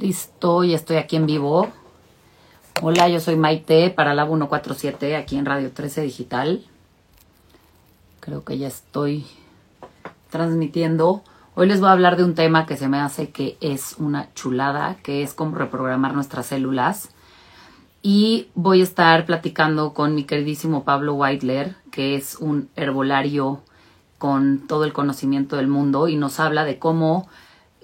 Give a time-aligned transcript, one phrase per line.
[0.00, 1.68] Listo, ya estoy aquí en vivo.
[2.80, 6.64] Hola, yo soy Maite para Lab 147 aquí en Radio 13 Digital.
[8.20, 9.26] Creo que ya estoy
[10.30, 11.22] transmitiendo.
[11.54, 14.32] Hoy les voy a hablar de un tema que se me hace que es una
[14.32, 17.10] chulada, que es cómo reprogramar nuestras células.
[18.00, 23.60] Y voy a estar platicando con mi queridísimo Pablo Whitler, que es un herbolario
[24.16, 27.28] con todo el conocimiento del mundo y nos habla de cómo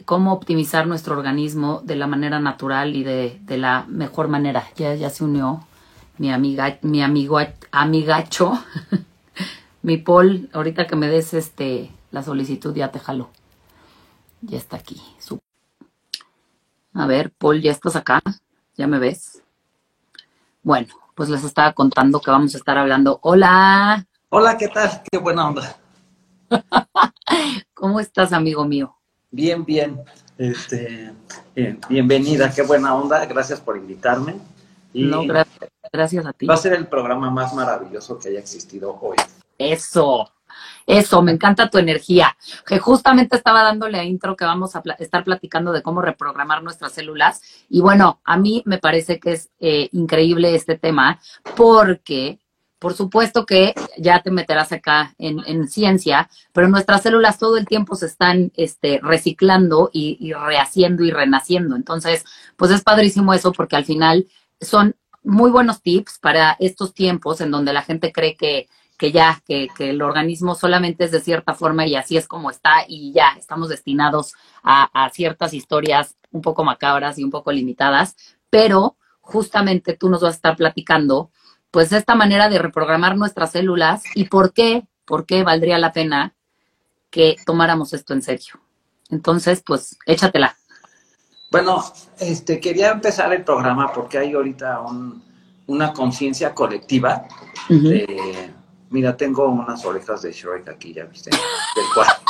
[0.04, 4.64] cómo optimizar nuestro organismo de la manera natural y de, la mejor manera.
[4.76, 5.64] Ya, ya se unió
[6.18, 7.38] mi amiga, mi amigo,
[7.70, 8.58] amigacho,
[9.82, 13.30] mi Paul, ahorita que me des este la solicitud ya te jalo.
[14.40, 15.00] Ya está aquí.
[16.94, 18.20] A ver, Paul, ya estás acá.
[18.76, 19.42] ¿Ya me ves?
[20.62, 23.18] Bueno, pues les estaba contando que vamos a estar hablando.
[23.22, 24.06] Hola.
[24.30, 25.02] Hola, ¿qué tal?
[25.10, 25.76] Qué buena onda.
[27.74, 28.97] ¿Cómo estás, amigo mío?
[29.30, 30.00] Bien, bien.
[30.38, 31.12] Este,
[31.54, 33.24] eh, bienvenida, qué buena onda.
[33.26, 34.36] Gracias por invitarme.
[34.94, 36.46] no, gracias, gracias a ti.
[36.46, 39.16] Va a ser el programa más maravilloso que haya existido hoy.
[39.58, 40.30] Eso,
[40.86, 42.36] eso, me encanta tu energía.
[42.66, 46.92] Que justamente estaba dándole a intro que vamos a estar platicando de cómo reprogramar nuestras
[46.92, 47.42] células.
[47.68, 51.20] Y bueno, a mí me parece que es eh, increíble este tema
[51.54, 52.38] porque
[52.78, 57.96] por supuesto que ya te meterás acá en, ciencia, pero nuestras células todo el tiempo
[57.96, 61.76] se están este, reciclando y, rehaciendo y renaciendo.
[61.76, 62.24] Entonces,
[62.56, 64.26] pues es padrísimo eso porque al final
[64.60, 69.42] son muy buenos tips para estos tiempos en donde la gente cree que, que ya,
[69.46, 73.12] que, que, el organismo solamente es de cierta forma y así es como está y
[73.12, 78.16] ya estamos destinados a ciertas historias un poco macabras y un poco limitadas,
[78.50, 81.30] pero justamente tú nos vas a estar platicando
[81.70, 86.34] pues esta manera de reprogramar nuestras células y por qué, por qué valdría la pena
[87.10, 88.60] que tomáramos esto en serio.
[89.10, 90.56] Entonces, pues échatela.
[91.50, 91.82] Bueno,
[92.18, 94.82] este, quería empezar el programa porque hay ahorita
[95.66, 97.26] una conciencia colectiva.
[98.90, 102.22] mira, tengo unas orejas de Shrek aquí, ya viste, del cuarto.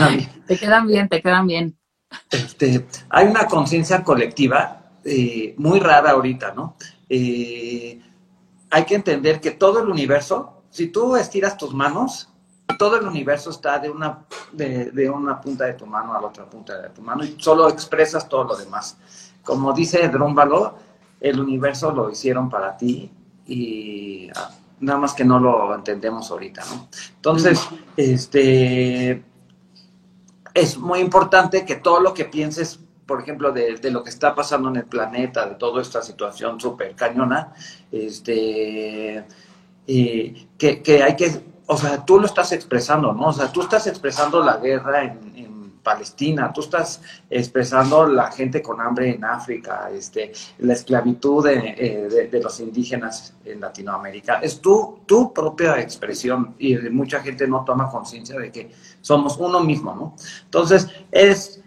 [0.46, 1.78] Te quedan bien, te quedan bien.
[2.30, 6.76] Este, hay una conciencia colectiva eh, muy rara ahorita, ¿no?
[7.08, 8.00] Eh,
[8.70, 12.28] hay que entender que todo el universo, si tú estiras tus manos,
[12.78, 16.48] todo el universo está de una, de, una punta de tu mano a la otra
[16.48, 18.96] punta de tu mano y solo expresas todo lo demás.
[19.42, 20.76] Como dice Drúmbalo,
[21.20, 23.10] el universo lo hicieron para ti
[23.46, 24.50] y ah,
[24.80, 26.88] nada más que no lo entendemos ahorita, ¿no?
[27.16, 27.60] Entonces,
[27.96, 29.24] este,
[30.54, 34.68] es muy importante que todo lo que pienses por ejemplo, de, lo que está pasando
[34.68, 37.52] en el planeta, de toda esta situación súper cañona,
[37.90, 39.24] este,
[39.84, 43.26] que, hay que, o sea, tú lo estás expresando, ¿no?
[43.26, 45.50] O sea, tú estás expresando la guerra en,
[45.82, 47.00] Palestina, tú estás
[47.30, 53.60] expresando la gente con hambre en África, este, la esclavitud de, de, los indígenas en
[53.60, 54.40] Latinoamérica.
[54.40, 59.60] Es tu, tu propia expresión y mucha gente no toma conciencia de que somos uno
[59.60, 60.14] mismo, ¿no?
[60.44, 61.60] Entonces, es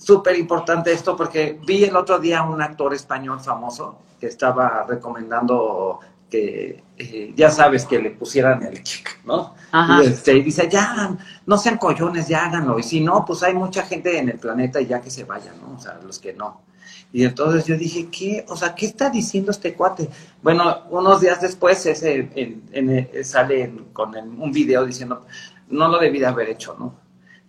[0.00, 6.00] súper importante esto porque vi el otro día un actor español famoso que estaba recomendando
[6.30, 9.54] que eh, ya sabes que le pusieran el chic, ¿no?
[10.02, 12.78] Este, y, dice, ya, no sean collones, ya háganlo.
[12.78, 15.60] Y si no, pues hay mucha gente en el planeta y ya que se vayan,
[15.60, 15.76] ¿no?
[15.76, 16.62] O sea, los que no.
[17.12, 18.44] Y entonces yo dije, ¿qué?
[18.48, 20.08] O sea, ¿qué está diciendo este cuate?
[20.42, 22.30] Bueno, unos días después ese,
[23.24, 25.26] sale con un video diciendo,
[25.68, 26.94] no lo debí de haber hecho, ¿no?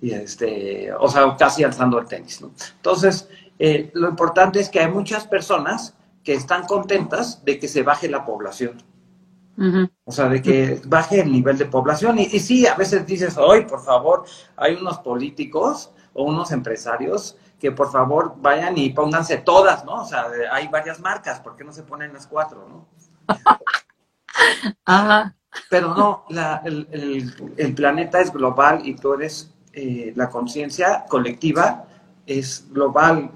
[0.01, 2.51] Y este, o sea, casi alzando el tenis, ¿no?
[2.75, 3.29] Entonces,
[3.59, 8.09] eh, lo importante es que hay muchas personas que están contentas de que se baje
[8.09, 8.83] la población.
[10.05, 12.17] O sea, de que baje el nivel de población.
[12.17, 14.23] Y, y sí, a veces dices, hoy, por favor,
[14.55, 20.01] hay unos políticos o unos empresarios que por favor vayan y pónganse todas, ¿no?
[20.01, 22.87] O sea, hay varias marcas, ¿por qué no se ponen las cuatro, no?
[24.85, 25.35] Ajá.
[25.69, 31.05] Pero no, la, el, el, el, planeta es global y tú eres eh, la conciencia
[31.07, 31.85] colectiva
[32.25, 33.31] es global.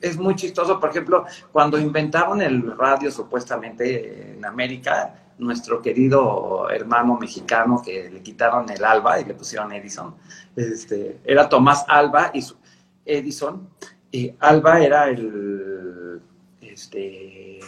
[0.00, 7.16] Es muy chistoso, por ejemplo, cuando inventaron el radio supuestamente en América, nuestro querido hermano
[7.18, 10.14] mexicano que le quitaron el Alba y le pusieron Edison,
[10.54, 12.56] este, era Tomás Alba y su,
[13.04, 13.68] Edison.
[14.12, 16.20] Y Alba era el,
[16.60, 17.60] este,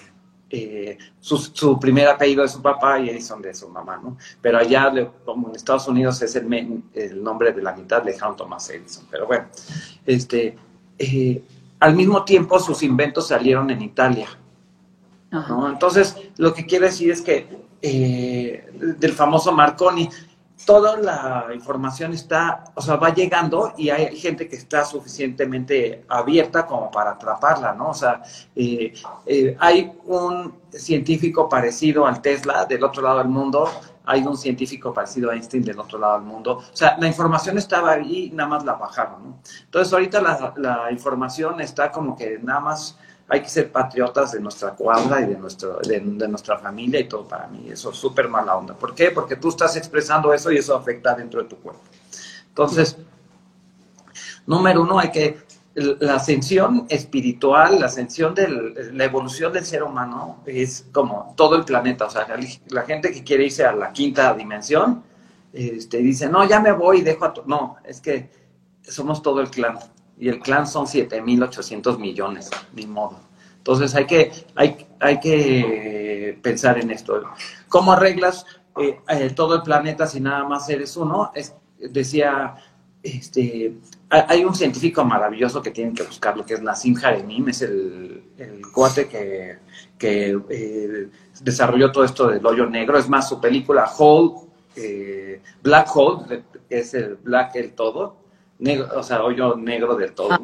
[0.54, 4.18] eh, su, primer apellido de su papá y Edison de su mamá, ¿no?
[4.42, 4.92] Pero allá,
[5.24, 9.06] como en Estados Unidos es el, el nombre de la mitad, le dejaron Thomas Edison.
[9.10, 9.46] Pero bueno,
[10.04, 10.54] este,
[10.98, 11.42] eh,
[11.80, 14.28] al mismo tiempo sus inventos salieron en Italia.
[15.30, 15.70] ¿no?
[15.70, 17.48] Entonces, lo que quiere decir es que
[17.80, 20.10] eh, del famoso Marconi,
[20.64, 26.66] toda la información está, o sea, va llegando y hay gente que está suficientemente abierta
[26.66, 27.90] como para atraparla, ¿no?
[27.90, 28.22] O sea,
[28.54, 28.92] eh,
[29.26, 33.68] eh, hay un científico parecido al Tesla del otro lado del mundo,
[34.04, 36.58] hay un científico parecido a Einstein del otro lado del mundo.
[36.58, 39.38] O sea, la información estaba ahí, nada más la bajaron, ¿no?
[39.64, 42.98] Entonces, ahorita la, la información está como que nada más
[43.28, 47.26] hay que ser patriotas de nuestra cuadra y de, nuestro, de, nuestra familia y todo
[47.26, 47.68] para mí.
[47.70, 48.74] Eso es súper mala onda.
[48.74, 49.10] ¿Por qué?
[49.10, 51.82] Porque tú estás expresando eso y eso afecta dentro de tu cuerpo.
[52.48, 52.96] Entonces,
[54.46, 55.38] número uno, hay que,
[55.74, 58.48] la ascensión espiritual, la ascensión de
[58.92, 62.06] la evolución del ser humano es como todo el planeta.
[62.06, 62.26] O sea,
[62.68, 65.02] la, gente que quiere irse a la quinta dimensión,
[65.52, 67.34] este, dice, no, ya me voy y dejo a...
[67.46, 68.30] No, es que
[68.82, 69.78] somos todo el clan
[70.22, 73.18] y el clan son 7.800 millones, ni modo.
[73.58, 77.20] Entonces hay que, hay, hay que pensar en esto.
[77.68, 78.46] ¿Cómo arreglas
[78.80, 81.32] eh, eh, todo el planeta si nada más eres uno?
[81.76, 82.54] decía,
[83.02, 83.74] este,
[84.10, 88.62] hay un científico maravilloso que tienen que buscarlo, que es Nassim Haramein, es el, el
[88.72, 89.58] cuate que,
[89.98, 91.08] que eh,
[91.40, 92.96] desarrolló todo esto del hoyo negro.
[92.96, 94.34] Es más, su película Hole,
[95.64, 98.21] Black Hole, es el Black el todo,
[98.62, 100.38] negro, o sea, hoyo negro del todo.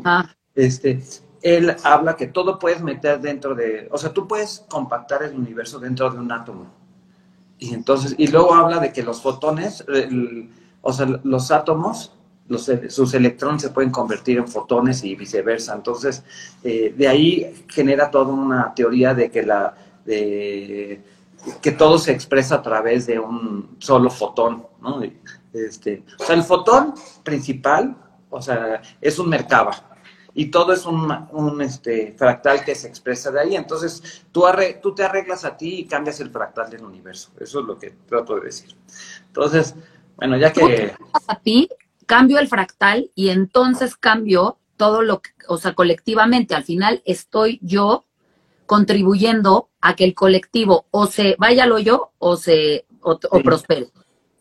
[0.54, 1.00] Este,
[1.42, 5.78] él habla que todo puedes meter dentro de, o sea, tú puedes compactar el universo
[5.78, 6.66] dentro de un átomo.
[7.58, 9.84] Y entonces, y luego habla de que los fotones,
[10.80, 12.12] o sea, los átomos,
[12.48, 15.74] los, sus electrones se pueden convertir en fotones y viceversa.
[15.74, 16.24] Entonces,
[16.64, 19.74] eh, de ahí genera toda una teoría de que la,
[20.04, 21.02] de,
[21.60, 25.02] que todo se expresa a través de un solo fotón, ¿no?
[25.52, 27.96] Este, o sea, el fotón principal
[28.30, 29.84] o sea, es un Merkaba.
[30.34, 33.56] Y todo es un, un este, fractal que se expresa de ahí.
[33.56, 34.44] Entonces, tú,
[34.80, 37.30] tú te arreglas a ti y cambias el fractal del universo.
[37.40, 38.76] Eso es lo que trato de decir.
[39.26, 39.74] Entonces,
[40.16, 40.94] bueno, ya que...
[41.26, 41.68] A ti
[42.06, 46.54] cambio el fractal y entonces cambio todo lo que, o sea, colectivamente.
[46.54, 48.04] Al final estoy yo
[48.66, 53.88] contribuyendo a que el colectivo o se vaya al hoyo o se o, prospere.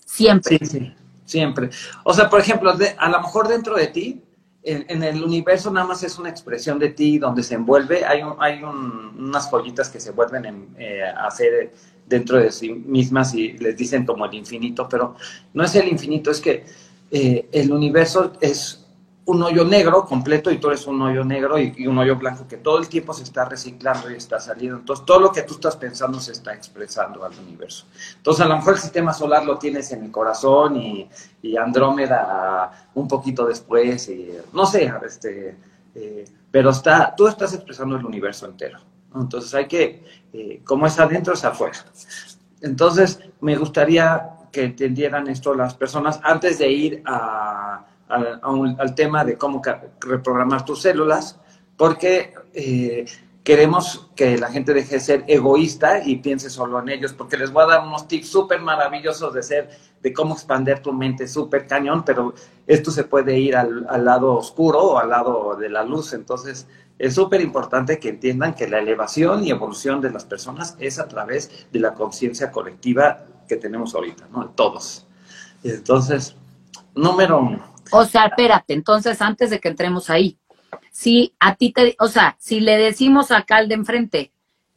[0.05, 0.59] Siempre.
[0.59, 0.93] Sí, sí.
[1.27, 1.69] Siempre.
[2.03, 4.23] O sea, por ejemplo, a lo mejor dentro de ti,
[4.63, 8.05] en, el universo nada más es una expresión de ti donde se envuelve.
[8.05, 11.73] Hay, hay unas joyitas que se vuelven eh, a hacer
[12.05, 15.15] dentro de sí mismas y les dicen como el infinito, pero
[15.53, 16.65] no es el infinito, es que
[17.11, 18.86] eh, el universo es
[19.27, 22.57] un hoyo negro completo y tú eres un hoyo negro y, un hoyo blanco que
[22.57, 24.77] todo el tiempo se está reciclando y está saliendo.
[24.77, 27.87] Entonces, todo lo que tú estás pensando se está expresando al universo.
[28.15, 31.09] Entonces, a lo mejor el sistema solar lo tienes en el corazón y,
[31.57, 35.57] Andrómeda un poquito después, y, no sé, este,
[35.95, 38.79] eh, pero está, tú estás expresando el universo entero.
[39.13, 41.83] Entonces, hay que, eh, como es adentro, es afuera.
[42.61, 49.37] Entonces, me gustaría que entendieran esto las personas antes de ir a al, tema de
[49.37, 49.61] cómo
[49.99, 51.39] reprogramar tus células,
[51.75, 53.05] porque eh,
[53.43, 57.51] queremos que la gente deje de ser egoísta y piense solo en ellos, porque les
[57.51, 59.69] voy a dar unos tips súper maravillosos de ser,
[60.01, 62.33] de cómo expandir tu mente súper cañón, pero
[62.65, 66.67] esto se puede ir al, al, lado oscuro o al lado de la luz, entonces
[66.99, 71.07] es súper importante que entiendan que la elevación y evolución de las personas es a
[71.07, 74.49] través de la conciencia colectiva que tenemos ahorita, ¿no?
[74.49, 75.05] Todos.
[75.63, 76.35] Entonces,
[76.95, 80.37] número uno, o sea, espérate, entonces antes de que entremos ahí,
[80.91, 84.31] si a ti te, o sea, si le decimos acá al de enfrente,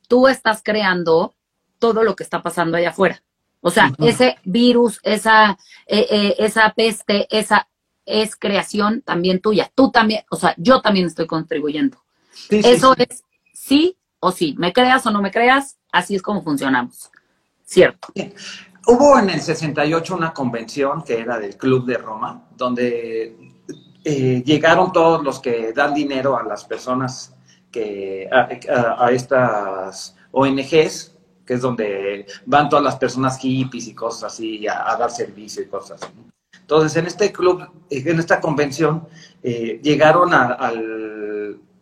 [0.08, 1.34] tú estás creando
[1.78, 3.22] todo lo que está pasando allá afuera.
[3.62, 7.68] O sea, ese virus, esa, eh, eh, esa peste, esa
[8.06, 9.70] es creación también tuya.
[9.74, 12.02] Tú también, o sea, yo también estoy contribuyendo.
[12.48, 14.54] Eso es sí o sí.
[14.58, 17.10] Me creas o no me creas, así es como funcionamos.
[17.64, 18.08] ¿Cierto?
[18.86, 23.36] Hubo en el 68 una convención que era del Club de Roma, donde
[24.04, 27.34] eh, llegaron todos los que dan dinero a las personas
[27.70, 34.66] que a, estas ONGs, que es donde van todas las personas hippies y cosas así
[34.66, 36.12] a, dar servicio y cosas así.
[36.60, 39.06] Entonces, en este club, en esta convención,
[39.42, 40.56] eh, llegaron a,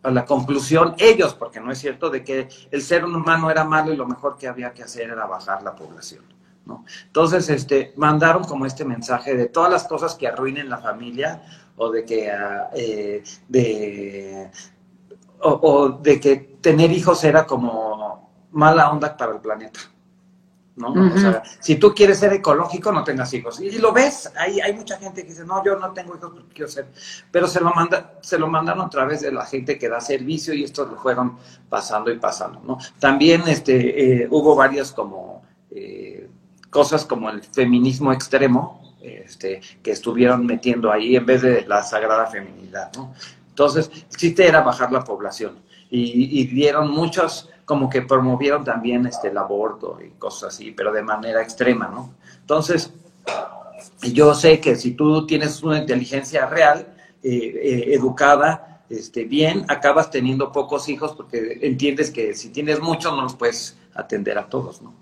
[0.03, 3.93] a la conclusión ellos, porque no es cierto, de que el ser humano era malo
[3.93, 6.38] y lo mejor que había que hacer era bajar la población.
[7.05, 11.41] Entonces, este, mandaron como este mensaje de todas las cosas que arruinen la familia
[11.77, 14.51] o de que, ah, eh, de,
[15.41, 19.79] o, de que tener hijos era como mala onda para el planeta.
[20.79, 20.93] ¿no?
[20.93, 23.59] O sea, si tú quieres ser ecológico, no tengas hijos.
[23.59, 26.53] Y, lo ves, hay, hay mucha gente que dice, no, yo no tengo hijos porque
[26.53, 26.87] quiero ser.
[27.31, 30.53] Pero se lo, manda, se lo mandaron a través de la gente que da servicio
[30.53, 32.77] y estos lo fueron pasando y pasando, ¿no?
[32.97, 35.43] También este, eh, hubo varios como...
[35.71, 36.18] Eh,
[36.69, 42.27] cosas como el feminismo extremo, Este, que estuvieron metiendo ahí en vez de la sagrada
[42.27, 43.13] feminidad, ¿no?
[43.47, 45.57] Entonces, el chiste era bajar la población
[45.89, 51.01] y, dieron muchos, como que promovieron también este, el aborto y cosas así, pero de
[51.01, 52.13] manera extrema, ¿no?
[52.41, 52.91] Entonces,
[54.13, 56.87] yo sé que si tú tienes una inteligencia real,
[57.23, 63.13] eh, eh, educada, este, bien, acabas teniendo pocos hijos porque entiendes que si tienes muchos
[63.13, 64.93] no los puedes atender a todos, ¿no?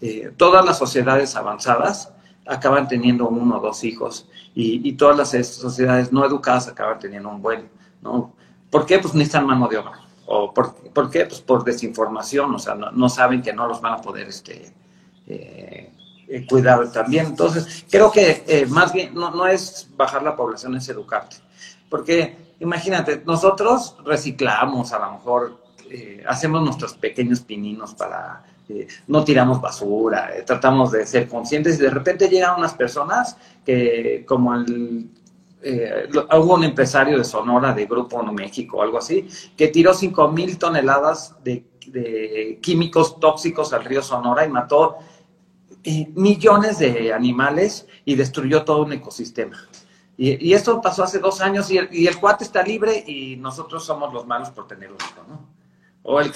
[0.00, 2.12] Eh, todas las sociedades avanzadas
[2.46, 7.42] acaban teniendo uno o dos hijos y, todas las sociedades no educadas acaban teniendo un
[7.42, 7.68] buen,
[8.00, 8.34] ¿no?
[8.70, 8.98] ¿Por qué?
[8.98, 10.00] Pues necesitan mano de obra.
[10.26, 11.26] ¿O por, qué?
[11.26, 14.72] Pues por desinformación, o sea, no, saben que no los van a poder este,
[15.26, 15.92] eh,
[16.26, 17.26] eh, cuidar también.
[17.26, 21.36] Entonces, creo que eh, más bien no, no es bajar la población, es educarte.
[21.88, 25.66] Porque imagínate, nosotros reciclamos, a lo mejor
[26.26, 28.42] hacemos nuestros pequeños pininos para
[29.06, 34.24] no tiramos basura, eh, tratamos de ser conscientes y de repente llegan unas personas que
[34.26, 35.08] como el
[35.62, 36.08] eh,
[36.38, 41.64] un empresario de Sonora, de Grupo México algo así, que tiró 5 mil toneladas de,
[42.62, 44.96] químicos tóxicos al río Sonora y mató
[45.82, 49.56] eh, millones de animales y destruyó todo un ecosistema.
[50.16, 53.84] Y, esto pasó hace dos años y el, y el, cuate está libre y nosotros
[53.84, 54.96] somos los malos por tenerlo,
[55.28, 55.55] ¿no?
[56.08, 56.32] O el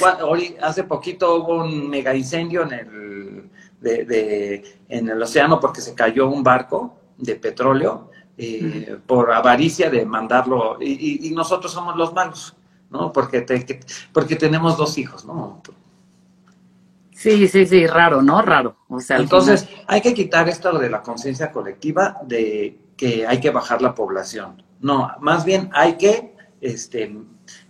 [0.61, 3.51] hace poquito hubo un mega incendio en el,
[3.81, 10.05] de, en el océano porque se cayó un barco de petróleo eh, por avaricia de
[10.07, 12.57] mandarlo, y, nosotros somos los malos,
[12.91, 13.13] ¿no?
[13.13, 13.45] Porque,
[14.13, 15.63] porque tenemos dos hijos, ¿no?
[17.13, 18.41] Sí, sí, sí, raro, ¿no?
[18.41, 18.77] Raro.
[18.89, 23.51] O sea, Entonces, hay que quitar esto de la conciencia colectiva de que hay que
[23.51, 24.63] bajar la población.
[24.81, 27.15] No, más bien hay que este,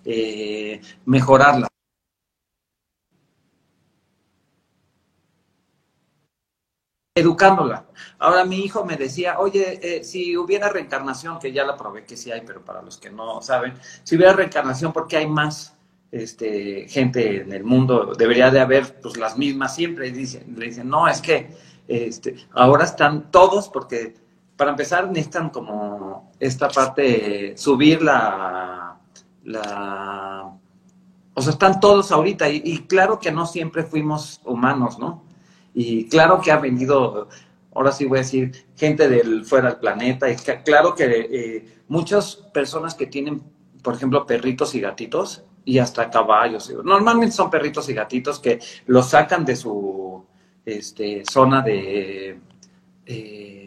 [0.05, 1.70] eh, mejorarla.
[7.21, 7.85] Educándola.
[8.19, 12.17] Ahora mi hijo me decía, oye, eh, si hubiera reencarnación, que ya la probé que
[12.17, 15.77] sí hay, pero para los que no saben, si hubiera reencarnación, ¿por qué hay más
[16.11, 18.15] este, gente en el mundo?
[18.17, 20.09] Debería de haber pues las mismas siempre.
[20.09, 21.55] Y dice, le dicen, no, es que
[21.89, 24.15] este, ahora están todos porque
[24.57, 28.99] para empezar necesitan como esta parte, subir la,
[29.45, 30.53] la...
[31.35, 35.30] O sea, están todos ahorita y claro que no siempre fuimos humanos, ¿no?
[35.75, 37.29] Y claro que ha venido,
[37.75, 40.31] ahora sí voy a decir, gente del fuera del planeta.
[40.31, 43.43] Y claro que eh, muchas personas que tienen,
[43.83, 46.73] por ejemplo, perritos y gatitos y hasta caballos.
[46.85, 50.25] Normalmente son perritos y gatitos que los sacan de su
[50.65, 52.39] este, zona de...
[53.07, 53.60] Eh,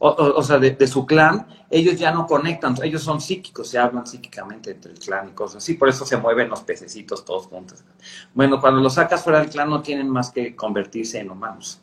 [0.00, 4.70] o, sea, de, su clan, ellos ya no conectan, ellos son psíquicos, se hablan psíquicamente
[4.70, 7.84] entre el clan y cosas así, por eso se mueven los pececitos todos juntos.
[8.32, 11.80] Bueno, cuando los sacas fuera del clan no tienen más que convertirse en humanos.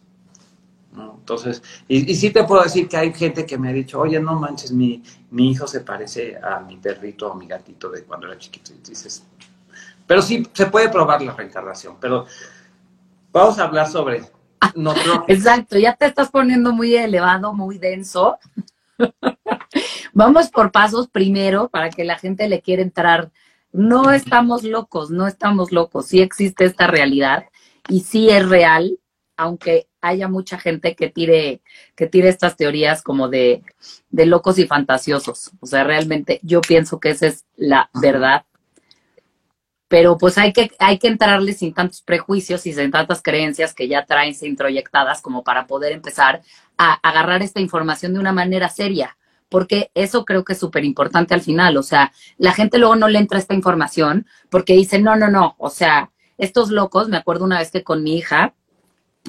[0.97, 4.17] Entonces, y, y, sí te puedo decir que hay gente que me ha dicho, oye,
[4.19, 8.27] no manches, mi, mi hijo se parece a mi perrito o mi gatito de cuando
[8.27, 8.71] era chiquito.
[8.71, 9.25] Y dices,
[10.07, 12.25] pero sí, se puede probar la reencarnación, pero
[13.33, 14.23] vamos a hablar sobre
[15.27, 18.37] Exacto, ya te estás poniendo muy elevado, muy denso.
[20.13, 23.31] Vamos por pasos primero para que la gente le quiera entrar.
[23.71, 26.07] No estamos locos, no estamos locos.
[26.07, 27.45] Sí existe esta realidad
[27.89, 28.99] y sí es real,
[29.35, 31.61] aunque haya mucha gente que tire,
[31.95, 33.63] que tire estas teorías como de,
[34.09, 35.51] de locos y fantasiosos.
[35.59, 38.45] O sea, realmente yo pienso que esa es la verdad
[39.87, 43.87] pero pues hay que, hay que entrarle sin tantos prejuicios y sin tantas creencias que
[43.87, 46.41] ya traen introyectadas como para poder empezar
[46.77, 49.17] a agarrar esta información de una manera seria,
[49.49, 53.07] porque eso creo que es súper importante al final, o sea, la gente luego no
[53.07, 57.45] le entra esta información porque dice, no, no, no, o sea, estos locos, me acuerdo
[57.45, 58.53] una vez que con mi hija,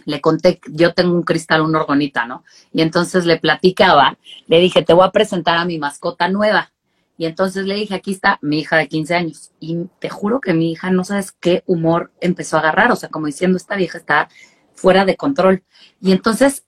[0.04, 2.44] le conté, yo tengo un cristal, un orgonita, ¿no?
[2.72, 6.72] Y entonces le platicaba, le dije, te voy a presentar a mi mascota nueva.
[7.18, 9.52] Y entonces le dije, aquí está mi hija de 15 años.
[9.58, 12.92] Y te juro que mi hija no sabes qué humor empezó a agarrar.
[12.92, 14.28] O sea, como diciendo, esta vieja está
[14.74, 15.62] fuera de control.
[16.00, 16.66] Y entonces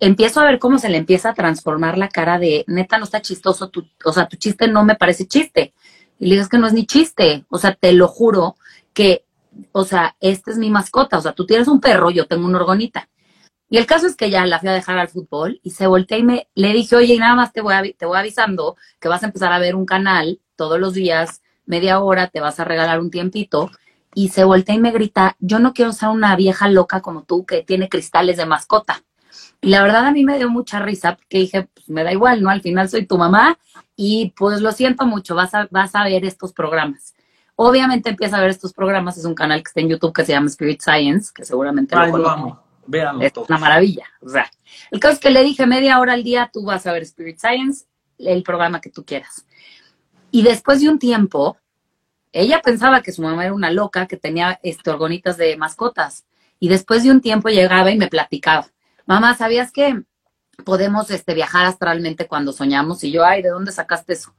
[0.00, 3.20] empiezo a ver cómo se le empieza a transformar la cara de, neta, no está
[3.20, 5.74] chistoso, tu, o sea, tu chiste no me parece chiste.
[6.18, 7.44] Y le digo, es que no es ni chiste.
[7.48, 8.56] O sea, te lo juro
[8.92, 9.24] que,
[9.72, 11.18] o sea, esta es mi mascota.
[11.18, 13.08] O sea, tú tienes un perro, yo tengo una orgonita.
[13.72, 16.18] Y el caso es que ya la fui a dejar al fútbol y se volteó
[16.18, 19.22] y me le dije, oye, nada más te voy, a, te voy avisando que vas
[19.22, 23.00] a empezar a ver un canal todos los días, media hora, te vas a regalar
[23.00, 23.70] un tiempito.
[24.14, 27.46] Y se voltea y me grita, yo no quiero ser una vieja loca como tú
[27.46, 29.04] que tiene cristales de mascota.
[29.62, 32.42] Y la verdad a mí me dio mucha risa porque dije, pues me da igual,
[32.42, 32.50] ¿no?
[32.50, 33.58] Al final soy tu mamá
[33.96, 37.14] y pues lo siento mucho, vas a, vas a ver estos programas.
[37.56, 40.32] Obviamente empieza a ver estos programas, es un canal que está en YouTube que se
[40.32, 44.06] llama Spirit Science, que seguramente lo, Véanlo es una maravilla.
[44.20, 44.50] O sea,
[44.90, 47.38] el caso es que le dije media hora al día, tú vas a ver Spirit
[47.38, 47.86] Science,
[48.18, 49.46] el programa que tú quieras.
[50.30, 51.58] Y después de un tiempo,
[52.32, 56.24] ella pensaba que su mamá era una loca que tenía este, orgonitas de mascotas.
[56.58, 58.66] Y después de un tiempo llegaba y me platicaba,
[59.06, 60.02] mamá, ¿sabías que
[60.64, 63.04] podemos este, viajar astralmente cuando soñamos?
[63.04, 64.34] Y yo, ay, ¿de dónde sacaste eso?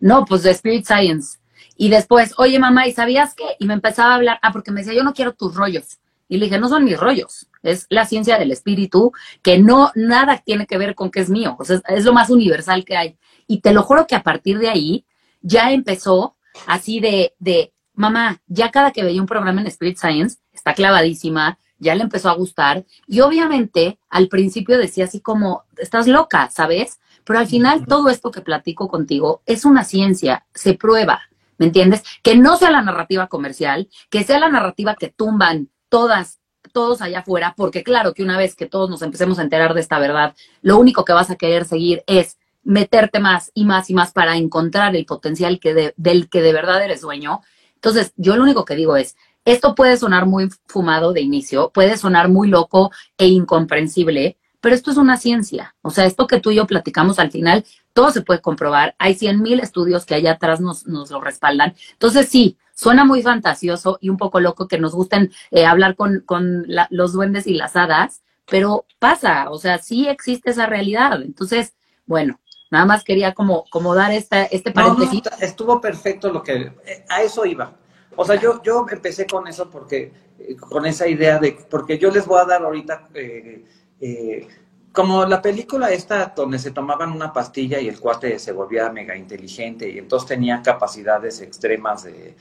[0.00, 1.38] No, pues de Spirit Science.
[1.76, 3.56] Y después, oye mamá, ¿y sabías qué?
[3.58, 5.98] Y me empezaba a hablar, ah, porque me decía, yo no quiero tus rollos.
[6.34, 10.42] Y le dije, no son mis rollos, es la ciencia del espíritu, que no, nada
[10.44, 13.16] tiene que ver con que es mío, o sea, es lo más universal que hay.
[13.46, 15.06] Y te lo juro que a partir de ahí
[15.42, 16.34] ya empezó
[16.66, 21.56] así de, de, mamá, ya cada que veía un programa en Spirit Science, está clavadísima,
[21.78, 22.84] ya le empezó a gustar.
[23.06, 26.98] Y obviamente al principio decía así como, estás loca, ¿sabes?
[27.22, 31.22] Pero al final todo esto que platico contigo es una ciencia, se prueba,
[31.58, 32.02] ¿me entiendes?
[32.24, 36.40] Que no sea la narrativa comercial, que sea la narrativa que tumban todas,
[36.72, 39.80] todos allá afuera, porque claro que una vez que todos nos empecemos a enterar de
[39.80, 43.94] esta verdad, lo único que vas a querer seguir es meterte más y más y
[43.94, 47.42] más para encontrar el potencial que del que de verdad eres dueño.
[47.76, 51.96] Entonces, yo lo único que digo es, esto puede sonar muy fumado de inicio, puede
[51.96, 55.76] sonar muy loco e incomprensible, pero esto es una ciencia.
[55.80, 58.96] O sea, esto que tú y yo platicamos al final, todo se puede comprobar.
[58.98, 61.76] Hay cien mil estudios que allá atrás nos, nos lo respaldan.
[61.92, 66.20] Entonces, sí, suena muy fantasioso y un poco loco que nos gusten eh, hablar con,
[66.26, 71.22] con los duendes y las hadas, pero pasa, o sea, sí existe esa realidad.
[71.22, 71.74] Entonces,
[72.06, 72.38] bueno,
[72.70, 75.22] nada más quería como, como dar esta, este paréntesis.
[75.40, 77.74] estuvo perfecto lo que, eh, a eso iba.
[78.16, 82.10] O sea, yo, yo empecé con eso porque, eh, con esa idea de, porque yo
[82.10, 83.64] les voy a dar ahorita, eh,
[84.00, 84.48] eh,
[84.92, 89.16] como la película esta donde se tomaban una pastilla y el cuate se volvía mega
[89.16, 92.36] inteligente y entonces tenía capacidades extremas de...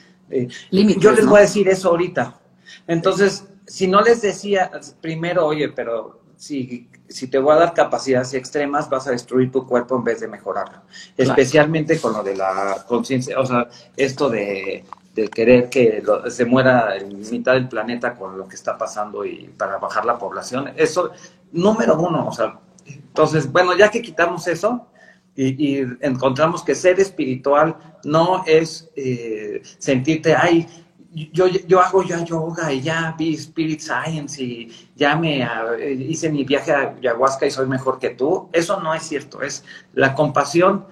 [0.72, 2.40] yo les voy a decir eso ahorita.
[2.88, 4.72] Entonces, si no les decía
[5.02, 9.66] primero, oye, pero si, si te voy a dar capacidades extremas, vas a destruir tu
[9.66, 10.82] cuerpo en vez de mejorarlo.
[11.16, 14.86] Especialmente con lo de la conciencia, o sea, esto de
[15.16, 19.48] de querer que se muera en mitad del planeta con lo que está pasando y
[19.58, 20.72] para bajar la población.
[20.76, 21.12] Eso,
[21.52, 24.88] número uno, o sea, entonces, bueno, ya que quitamos eso
[25.36, 30.68] y, encontramos que ser espiritual no es eh, sentirte, ay,
[31.14, 36.30] yo, yo hago ya yoga y ya vi Spirit Science y ya me eh, hice
[36.30, 38.50] mi viaje a ayahuasca y soy mejor que tú.
[38.52, 39.64] Eso no es cierto, es
[39.94, 40.86] la compasión,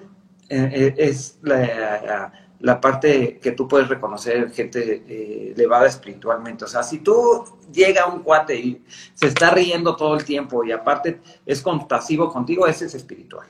[0.50, 6.66] eh, es la parte que tú puedes reconocer gente eh, elevada espiritualmente.
[6.66, 7.44] O sea, si tú
[7.74, 8.84] llega un cuate y
[9.16, 13.48] se está riendo todo el tiempo y aparte es compasivo contigo, ese es espiritual.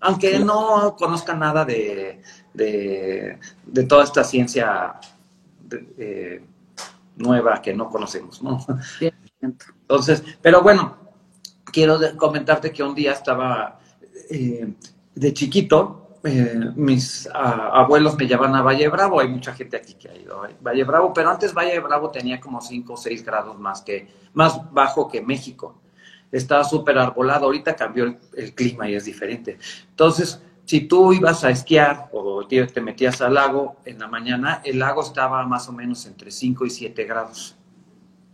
[0.00, 2.22] Aunque no conozca nada de,
[2.54, 3.38] de,
[3.88, 4.94] toda esta ciencia
[5.98, 6.44] eh,
[7.16, 8.64] nueva que no conocemos, ¿no?
[9.40, 10.96] Entonces, pero bueno,
[11.64, 13.80] quiero comentarte que un día estaba
[14.30, 14.74] eh,
[15.14, 20.08] de chiquito, eh, mis abuelos me llevan a Valle Bravo, hay mucha gente aquí que
[20.08, 23.58] ha ido a Valle Bravo, pero antes Valle Bravo tenía como 5 o 6 grados
[23.58, 25.80] más, que, más bajo que México.
[26.30, 29.58] Estaba súper arbolado, ahorita cambió el, clima y es diferente.
[29.90, 34.78] Entonces, si tú ibas a esquiar o te metías al lago en la mañana, el
[34.78, 37.56] lago estaba más o menos entre 5 y 7 grados,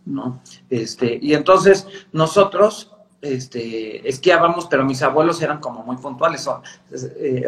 [0.05, 0.41] ¿no?
[0.69, 6.49] Este, y entonces nosotros este, esquiábamos, pero mis abuelos eran como muy puntuales.
[6.93, 7.45] Eh,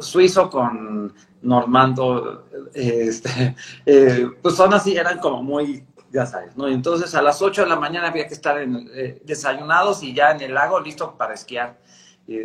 [0.00, 3.54] suizo con normando, este,
[3.86, 6.68] eh, pues son así, eran como muy, ya sabes, ¿no?
[6.68, 10.30] entonces a las 8 de la mañana había que estar en, eh, desayunados y ya
[10.30, 11.78] en el lago listo para esquiar.
[12.26, 12.36] Y,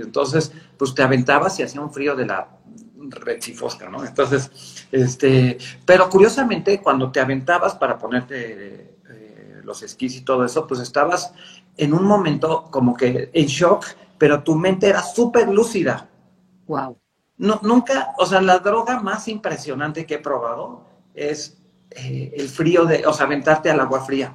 [0.00, 2.48] entonces, pues te aventabas y hacía un frío de la
[3.10, 4.02] rechifosca, ¿no?
[4.04, 8.96] Entonces, este, pero curiosamente, cuando te aventabas para ponerte
[9.66, 11.34] los esquís y todo eso, pues estabas
[11.76, 13.84] en un momento como que en shock,
[14.16, 16.08] pero tu mente era súper lúcida.
[16.66, 16.98] Wow.
[17.36, 21.55] No, nunca, o sea, la droga más impresionante que he probado es
[21.90, 24.34] eh, el frío de, o sea, aventarte al agua fría.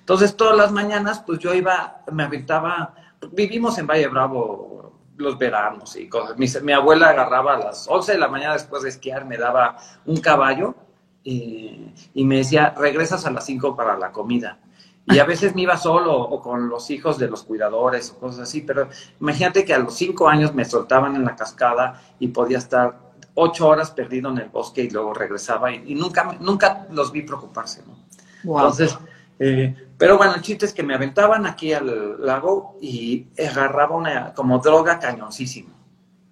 [0.00, 2.94] Entonces, todas las mañanas, pues yo iba, me aventaba,
[3.32, 6.38] vivimos en Valle Bravo los veranos y cosas.
[6.38, 9.76] Mi, mi abuela agarraba a las 11 de la mañana después de esquiar, me daba
[10.06, 10.74] un caballo
[11.22, 14.58] y, me decía, regresas a las 5 para la comida.
[15.06, 18.40] Y a veces me iba solo o con los hijos de los cuidadores o cosas
[18.40, 18.88] así, pero
[19.20, 23.07] imagínate que a los cinco años me soltaban en la cascada y podía estar
[23.40, 27.82] ocho horas perdido en el bosque y luego regresaba y, nunca, nunca los vi preocuparse,
[27.86, 27.96] ¿no?
[28.42, 28.98] Entonces,
[29.38, 34.34] eh, pero bueno, el chiste es que me aventaban aquí al lago y agarraba una
[34.34, 35.70] como droga cañoncísima,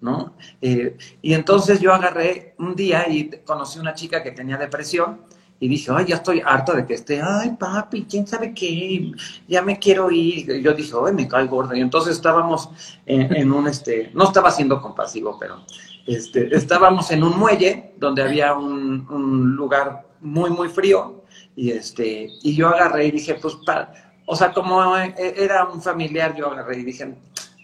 [0.00, 0.34] ¿no?
[0.60, 5.20] Eh, y entonces yo agarré un día y conocí una chica que tenía depresión
[5.58, 9.12] y dije, ay, ya estoy harta de que esté, ay, papi, quién sabe qué,
[9.48, 10.50] ya me quiero ir.
[10.50, 11.74] Y yo dije, ay, me cae gordo.
[11.74, 12.68] Y entonces estábamos
[13.06, 15.62] en, un, este, no estaba siendo compasivo, pero
[16.06, 21.24] este, estábamos en un muelle donde había un, un lugar muy, muy frío.
[21.54, 23.92] Y, este, y yo agarré y dije, pues, para,
[24.26, 27.14] o sea, como era un familiar, yo agarré y dije,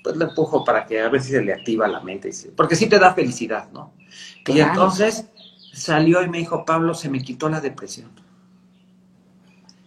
[0.02, 2.88] pues le empujo para que a ver si se le activa la mente, porque sí
[2.88, 3.92] te da felicidad, ¿no?
[4.46, 5.26] Y entonces
[5.72, 8.10] salió y me dijo, Pablo, se me quitó la depresión.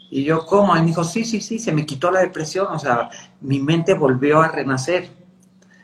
[0.09, 0.75] Y yo, ¿cómo?
[0.77, 3.09] Y me dijo, sí, sí, sí, se me quitó la depresión, o sea,
[3.41, 5.09] mi mente volvió a renacer.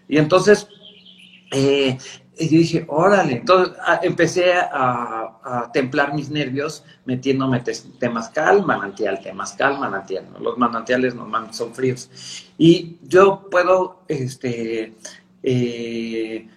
[0.07, 0.67] Y entonces,
[1.51, 1.97] eh,
[2.49, 7.62] yo dije, órale, entonces ah, empecé a, templar mis nervios metiéndome
[7.99, 10.25] temazcal, manantial, temazcal, manantial.
[10.39, 12.10] Los manantiales normalmente son fríos.
[12.58, 14.93] Y yo puedo, este,
[15.43, 16.47] eh,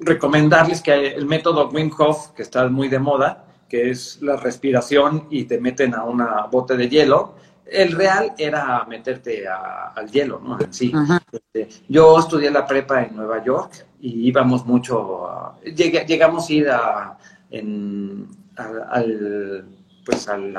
[0.00, 5.26] recomendarles que el método Wim Hof, que está muy de moda, que es la respiración
[5.30, 7.34] y te meten a una bote de hielo.
[7.64, 10.58] El real era meterte al hielo, ¿no?
[10.70, 10.92] Sí.
[11.32, 17.18] Este, yo estudié la prepa en Nueva York y íbamos mucho, llegamos a ir a,
[17.50, 19.64] en, al,
[20.04, 20.54] pues al,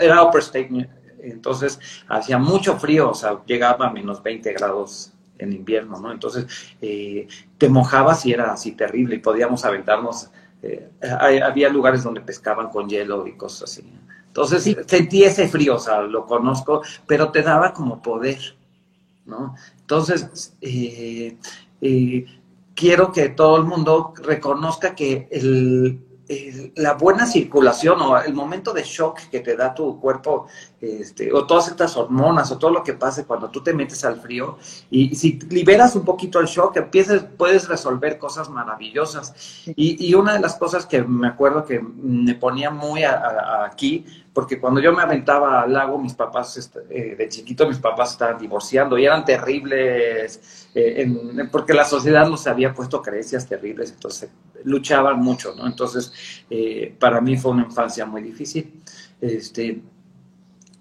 [0.00, 0.88] era Upper State,
[1.22, 6.10] entonces hacía mucho frío, o sea, llegaba a menos 20 grados en invierno, ¿no?
[6.10, 6.46] Entonces,
[6.82, 10.28] eh, te mojabas y era así terrible y podíamos aventarnos.
[10.60, 10.90] Eh,
[11.44, 13.88] había lugares donde pescaban con hielo y cosas así.
[14.26, 18.56] Entonces, sentí ese frío, o sea, lo conozco, pero te daba como poder,
[19.26, 19.54] ¿no?
[19.78, 21.36] Entonces, eh,
[22.80, 26.00] quiero que todo el mundo reconozca que el,
[26.76, 30.46] la buena circulación o el momento de shock que te da tu cuerpo,
[30.80, 34.20] este, o todas estas hormonas, o todo lo que pase cuando tú te metes al
[34.20, 34.56] frío,
[34.90, 39.34] y si liberas un poquito el shock, empiezas, puedes resolver cosas maravillosas.
[39.74, 44.60] Y, y, una de las cosas que me acuerdo que me ponía muy aquí, porque
[44.60, 48.38] cuando yo me aventaba al lago, mis papás, este, eh, de chiquito, mis papás estaban
[48.38, 51.12] divorciando y eran terribles, eh,
[51.50, 54.30] porque la sociedad nos había puesto creencias terribles, entonces
[54.64, 55.66] luchaban mucho, ¿no?
[55.66, 56.12] Entonces,
[56.48, 58.82] eh, para mí fue una infancia muy difícil.
[59.20, 59.82] Este,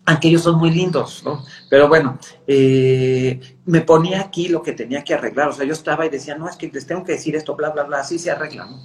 [0.10, 1.46] aunque ellos son muy lindos, ¿no?
[1.70, 5.50] Pero bueno, eh, me ponía aquí lo que tenía que arreglar.
[5.50, 7.70] O sea, yo estaba y decía, no, es que les tengo que decir esto, bla,
[7.70, 8.82] bla, bla, así se arregla, ¿no?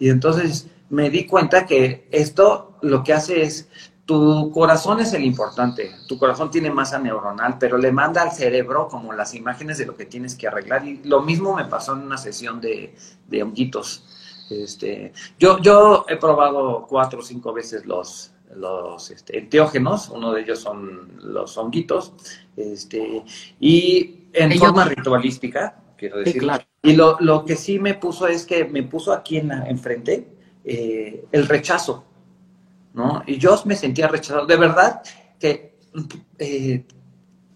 [0.00, 3.68] Y entonces me di cuenta que esto lo que hace es,
[4.06, 8.88] tu corazón es el importante, tu corazón tiene masa neuronal, pero le manda al cerebro
[8.88, 10.86] como las imágenes de lo que tienes que arreglar.
[10.86, 12.94] Y lo mismo me pasó en una sesión de,
[13.28, 14.04] de honguitos
[14.50, 20.42] este, yo, yo he probado cuatro o cinco veces los, los este, enteógenos, uno de
[20.42, 22.12] ellos son los honguitos,
[22.56, 23.24] este,
[23.60, 26.42] y en forma ritualística, quiero decir.
[26.82, 30.28] Y lo, lo, que sí me puso es que me puso aquí en enfrente
[30.64, 32.04] eh, el rechazo,
[32.94, 33.22] ¿no?
[33.26, 34.46] Y yo me sentía rechazado.
[34.46, 35.02] De verdad
[35.38, 35.76] que
[36.38, 36.84] eh,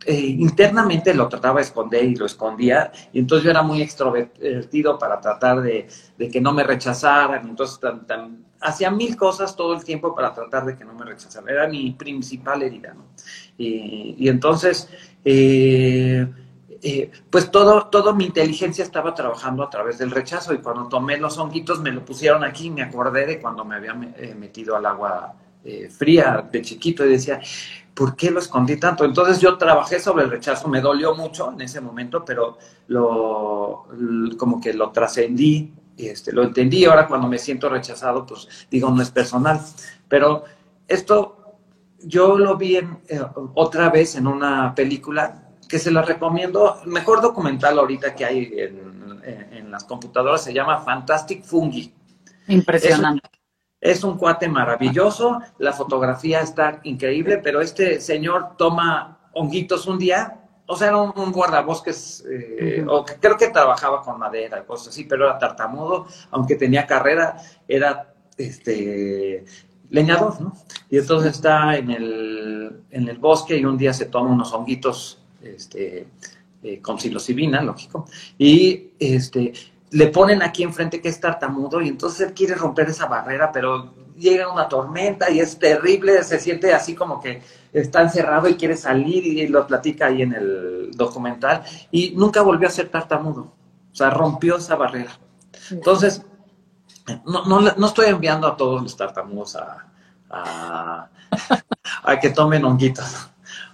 [0.07, 4.99] eh, internamente lo trataba de esconder y lo escondía, y entonces yo era muy extrovertido
[4.99, 5.89] para tratar de,
[6.33, 7.79] que no me rechazaran, entonces
[8.61, 11.91] hacía mil cosas todo el tiempo para tratar de que no me rechazaran, era mi
[11.91, 13.09] principal herida, ¿no?
[13.59, 14.89] Y, entonces,
[15.23, 16.27] eh,
[16.81, 21.19] eh, pues todo, todo mi inteligencia estaba trabajando a través del rechazo, y cuando tomé
[21.19, 24.87] los honguitos me lo pusieron aquí, y me acordé de cuando me había metido al
[24.87, 25.35] agua
[25.91, 27.39] fría de chiquito y decía,
[27.95, 29.05] ¿por qué lo escondí tanto?
[29.05, 33.87] Entonces yo trabajé sobre el rechazo, me dolió mucho en ese momento, pero lo,
[34.37, 36.85] como que lo trascendí, este, lo entendí.
[36.85, 39.61] Ahora cuando me siento rechazado, pues digo, no es personal.
[40.09, 40.45] Pero
[40.89, 41.59] esto
[42.03, 43.21] yo lo vi en, eh,
[43.55, 48.91] otra vez en una película que se la recomiendo, mejor documental ahorita que hay en,
[49.53, 51.95] en las computadoras, se llama Fantastic Fungi.
[52.49, 53.40] Impresionante.
[53.81, 60.41] Es un cuate maravilloso, la fotografía está increíble, pero este señor toma honguitos un día,
[60.67, 65.25] o sea, era un, guardabosques, eh, o creo que trabajaba con madera, cosas así, pero
[65.25, 69.45] era tartamudo, aunque tenía carrera, era este
[69.91, 70.53] leñador, ¿no?
[70.89, 75.23] Y entonces está en el, en el bosque y un día se toma unos honguitos
[75.43, 76.07] este,
[76.63, 78.07] eh, con psilocibina, lógico,
[78.39, 79.53] y este,
[79.91, 83.93] le ponen aquí enfrente que es tartamudo y entonces él quiere romper esa barrera, pero
[84.17, 88.77] llega una tormenta y es terrible, se siente así como que está encerrado y quiere
[88.77, 93.53] salir y lo platica ahí en el documental y nunca volvió a ser tartamudo,
[93.93, 95.19] o sea, rompió esa barrera.
[95.71, 96.23] Entonces,
[97.25, 99.89] no, no, no estoy enviando a todos los tartamudos a,
[100.31, 101.11] a,
[102.21, 103.29] que tomen honguitos,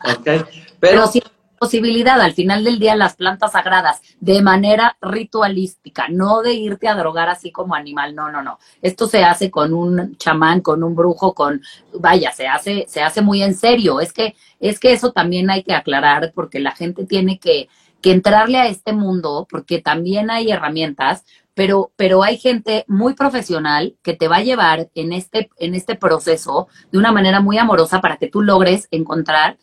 [0.05, 0.46] ¿ok?
[0.81, 1.22] Pero, sí
[1.56, 6.94] posibilidad al final del día las plantas sagradas de manera ritualística, no de irte a
[6.94, 8.58] drogar así como animal, no, no, no.
[8.82, 11.60] Esto se hace con un chamán, con un brujo, con
[11.94, 14.00] vaya, se hace se hace muy en serio.
[14.00, 17.68] Es que es que eso también hay que aclarar porque la gente tiene que
[18.00, 23.96] que entrarle a este mundo porque también hay herramientas, pero, pero hay gente muy profesional
[24.02, 28.00] que te va a llevar en este, en este proceso de una manera muy amorosa
[28.00, 29.56] para que tú logres encontrar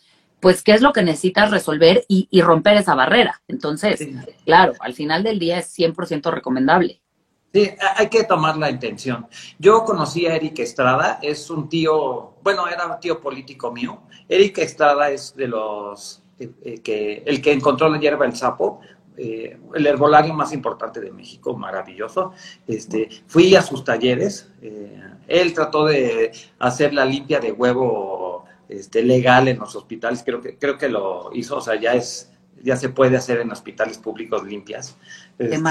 [0.43, 3.41] pues qué es lo que necesitas resolver y, romper esa barrera.
[3.47, 4.05] Entonces,
[4.45, 6.99] claro, al final del día es 100% recomendable.
[7.53, 9.25] Sí, hay que tomar la intención.
[9.57, 14.01] Yo conocí a Eric Estrada, es un tío, bueno, era un tío político mío.
[14.27, 18.81] Eric Estrada es de los eh, eh, que el que encontró la hierba el sapo,
[19.15, 22.33] eh, el herbolario más importante de México, maravilloso.
[22.67, 24.49] Este, fui a sus talleres.
[25.27, 28.22] él trató de hacer la limpia de huevo
[28.79, 32.31] este, legal en los hospitales, creo que, creo que lo hizo, o sea, ya es,
[32.61, 34.95] ya se puede hacer en hospitales públicos limpias.
[35.37, 35.61] Este,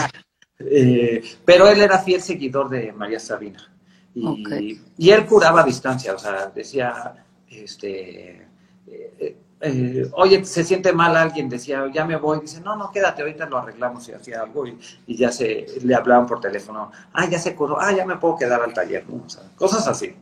[0.59, 3.69] eh, pero él era fiel seguidor de María Sabina.
[4.15, 8.47] Y, y él curaba a distancia, o sea, decía, este,
[8.87, 13.23] eh, eh, oye, se siente mal alguien, decía, ya me voy, dice, no, no, quédate,
[13.23, 17.39] ahorita lo arreglamos y hacía algo y, ya se, le hablaban por teléfono, ah, ya
[17.39, 20.15] se curó, ah, ya me puedo quedar al taller, o sea, cosas así.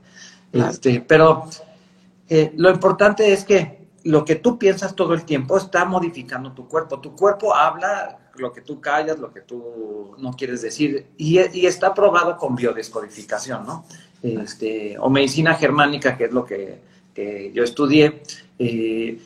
[0.53, 1.49] Este, pero
[2.31, 6.69] eh, lo importante es que lo que tú piensas todo el tiempo está modificando tu
[6.69, 7.01] cuerpo.
[7.01, 11.93] Tu cuerpo habla lo que tú callas, lo que tú no quieres decir, y, está
[11.93, 13.85] probado con biodescodificación, ¿no?
[14.23, 16.81] Este, o medicina germánica, que es lo que,
[17.53, 18.23] yo estudié.
[18.59, 19.21] Eh,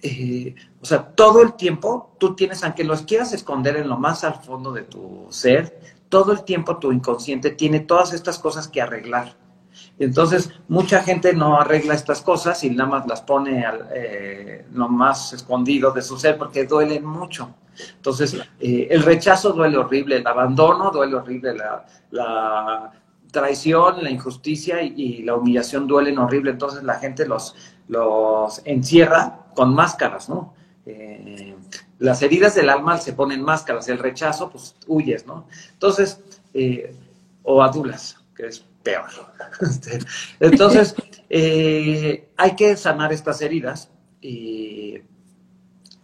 [0.00, 4.22] eh, o sea, todo el tiempo tú tienes, aunque los quieras esconder en lo más
[4.22, 8.80] al fondo de tu ser, todo el tiempo tu inconsciente tiene todas estas cosas que
[8.80, 9.36] arreglar.
[9.98, 14.88] Entonces, mucha gente no arregla estas cosas y nada más las pone al, eh, lo
[14.88, 17.54] más escondido de su ser porque duelen mucho.
[17.96, 21.54] Entonces, eh, el rechazo duele horrible, el abandono duele horrible,
[22.10, 22.92] la,
[23.30, 26.52] traición, la injusticia y, la humillación duelen horrible.
[26.52, 27.56] Entonces, la gente los,
[27.88, 30.54] los encierra con máscaras, ¿no?
[30.86, 31.56] Eh,
[31.98, 35.46] las heridas del alma se ponen máscaras, el rechazo, pues huyes, ¿no?
[35.72, 36.20] Entonces,
[37.42, 39.08] o adulas, que es peor.
[40.40, 40.94] Entonces,
[41.28, 45.00] eh, hay que sanar estas heridas y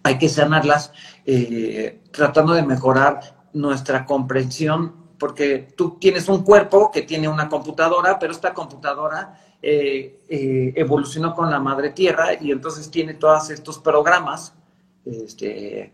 [0.03, 0.93] hay que sanarlas
[1.27, 3.21] eh, tratando de mejorar
[3.53, 10.19] nuestra comprensión, porque tú tienes un cuerpo que tiene una computadora, pero esta computadora eh,
[10.75, 14.55] evolucionó con la madre tierra y entonces tiene todos estos programas
[15.05, 15.93] este,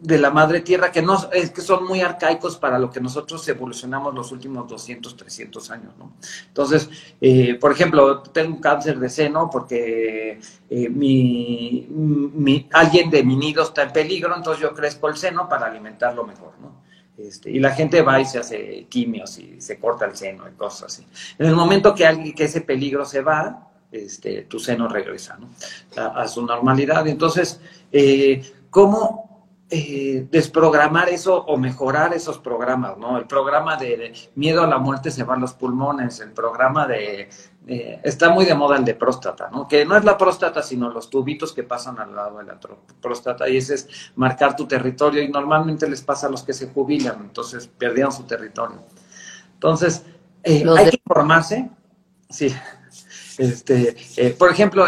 [0.00, 3.46] de la madre tierra que no es que son muy arcaicos para lo que nosotros
[3.48, 6.12] evolucionamos los últimos 200, 300 años, ¿no?
[6.48, 6.88] Entonces,
[7.20, 13.62] eh, por ejemplo, tengo cáncer de seno porque eh, mi, mi, alguien de mi nido
[13.62, 16.84] está en peligro, entonces yo crezco el seno para alimentarlo mejor, ¿no?
[17.16, 20.52] Este, y la gente va y se hace quimios y se corta el seno y
[20.52, 21.06] cosas así.
[21.38, 25.48] En el momento que, alguien, que ese peligro se va, este, tu seno regresa ¿no?
[25.96, 27.06] a, su normalidad.
[27.06, 27.58] Entonces,
[27.90, 29.25] eh, ¿cómo
[29.68, 33.18] eh, desprogramar eso o mejorar esos programas, ¿no?
[33.18, 37.28] El programa de, miedo a la muerte se van los pulmones, el programa de,
[38.04, 39.66] está muy de moda el de próstata, ¿no?
[39.66, 42.60] Que no es la próstata, sino los tubitos que pasan al lado de la
[43.00, 46.68] próstata y ese es marcar tu territorio y normalmente les pasa a los que se
[46.68, 48.84] jubilan, entonces perdieron su territorio.
[49.54, 50.04] Entonces,
[50.44, 51.70] eh, hay que informarse,
[52.30, 52.54] sí.
[53.36, 54.86] Este, eh, por ejemplo,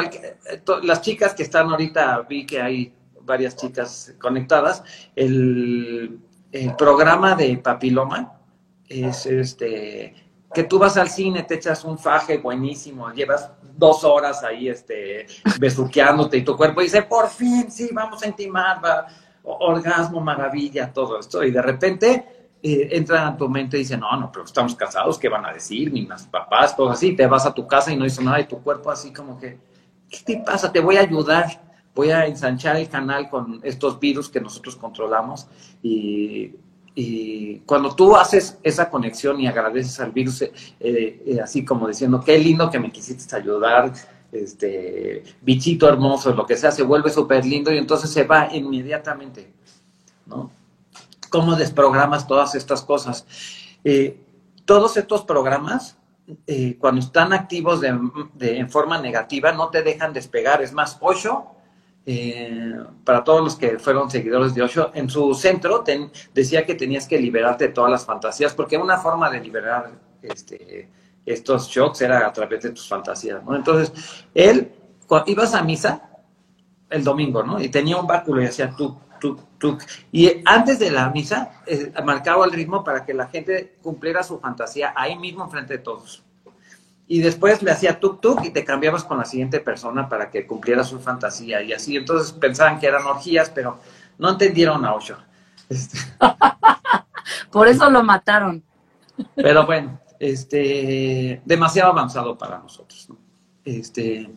[0.84, 2.94] las chicas que están ahorita, vi que hay
[3.28, 4.82] varias chicas conectadas,
[5.14, 6.18] el,
[6.76, 8.40] programa de papiloma
[8.88, 10.14] es este
[10.54, 15.26] que tú vas al cine, te echas un faje buenísimo, llevas dos horas ahí este,
[15.60, 18.80] besuqueándote y tu cuerpo dice, por fin, sí, vamos a intimar,
[19.42, 21.44] orgasmo, maravilla, todo esto.
[21.44, 25.18] Y de repente eh, entra a tu mente y dice, no, no, pero estamos casados,
[25.18, 25.92] ¿qué van a decir?
[25.92, 27.14] Ni más papás, todo así.
[27.14, 29.58] Te vas a tu casa y no dice nada y tu cuerpo así como que,
[30.08, 30.72] ¿qué te pasa?
[30.72, 31.67] Te voy a ayudar
[31.98, 35.48] voy a ensanchar el canal con estos virus que nosotros controlamos
[35.82, 36.54] y,
[37.64, 42.36] cuando tú haces esa conexión y agradeces al virus, eh, eh, así como diciendo, qué
[42.36, 43.92] lindo que me quisiste ayudar,
[44.32, 49.52] este bichito hermoso, lo que sea, se vuelve súper lindo y entonces se va inmediatamente,
[50.26, 50.50] ¿no?
[51.30, 53.26] ¿Cómo desprogramas todas estas cosas?
[53.84, 54.20] Eh,
[54.64, 55.96] todos estos programas,
[56.80, 57.88] cuando están activos de,
[58.40, 60.62] en forma negativa, no te dejan despegar.
[60.62, 61.57] Es más, Osho
[63.04, 65.84] para todos los que fueron seguidores de Osho, en su centro
[66.32, 69.92] decía que tenías que liberarte de todas las fantasías, porque una forma de liberar
[70.22, 70.88] este,
[71.26, 73.42] estos shocks era a través de tus fantasías.
[73.50, 74.72] Entonces, él,
[75.06, 76.08] cuando ibas a misa,
[76.88, 77.60] el domingo, ¿no?
[77.60, 79.82] Y tenía un báculo y hacía tuk, tuk, tuk.
[80.10, 84.38] Y antes de la misa eh, marcaba el ritmo para que la gente cumpliera su
[84.38, 86.24] fantasía ahí mismo enfrente de todos.
[87.10, 90.46] Y después le hacía tuk tuk y te cambiabas con la siguiente persona para que
[90.46, 91.96] cumpliera su fantasía y así.
[91.96, 93.78] Entonces pensaban que eran orgías, pero
[94.18, 95.16] no entendieron a Osho.
[95.68, 95.98] Este.
[97.50, 98.62] Por eso lo mataron.
[99.34, 103.08] Pero bueno, este, demasiado avanzado para nosotros.
[103.64, 104.30] Este,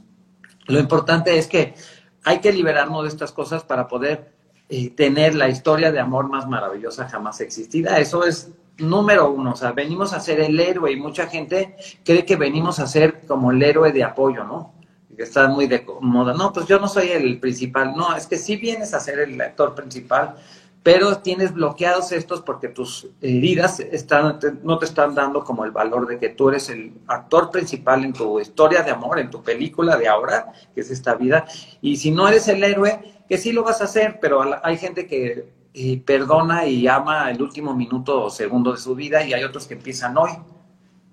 [0.67, 1.75] lo importante es que
[2.23, 4.33] hay que liberarnos de estas cosas para poder
[4.69, 7.97] eh, tener la historia de amor más maravillosa jamás existida.
[7.99, 8.51] Eso es
[8.81, 9.51] número uno.
[9.53, 13.21] O sea, venimos a ser el héroe y mucha gente cree que venimos a ser
[13.27, 14.73] como el héroe de apoyo, ¿no?
[15.15, 16.33] Que está muy de moda.
[16.33, 17.93] No, pues yo no soy el principal.
[17.95, 20.35] No, es que sí vienes a ser el actor principal,
[20.83, 26.07] pero tienes bloqueados estos porque tus heridas están, no te están dando como el valor
[26.07, 29.95] de que tú eres el actor principal en tu historia de amor, en tu película
[29.97, 31.45] de ahora, que es esta vida.
[31.81, 35.05] Y si no eres el héroe, que sí lo vas a hacer, pero hay gente
[35.05, 39.43] que eh, perdona y ama el último minuto o segundo de su vida y hay
[39.43, 40.31] otros que empiezan hoy.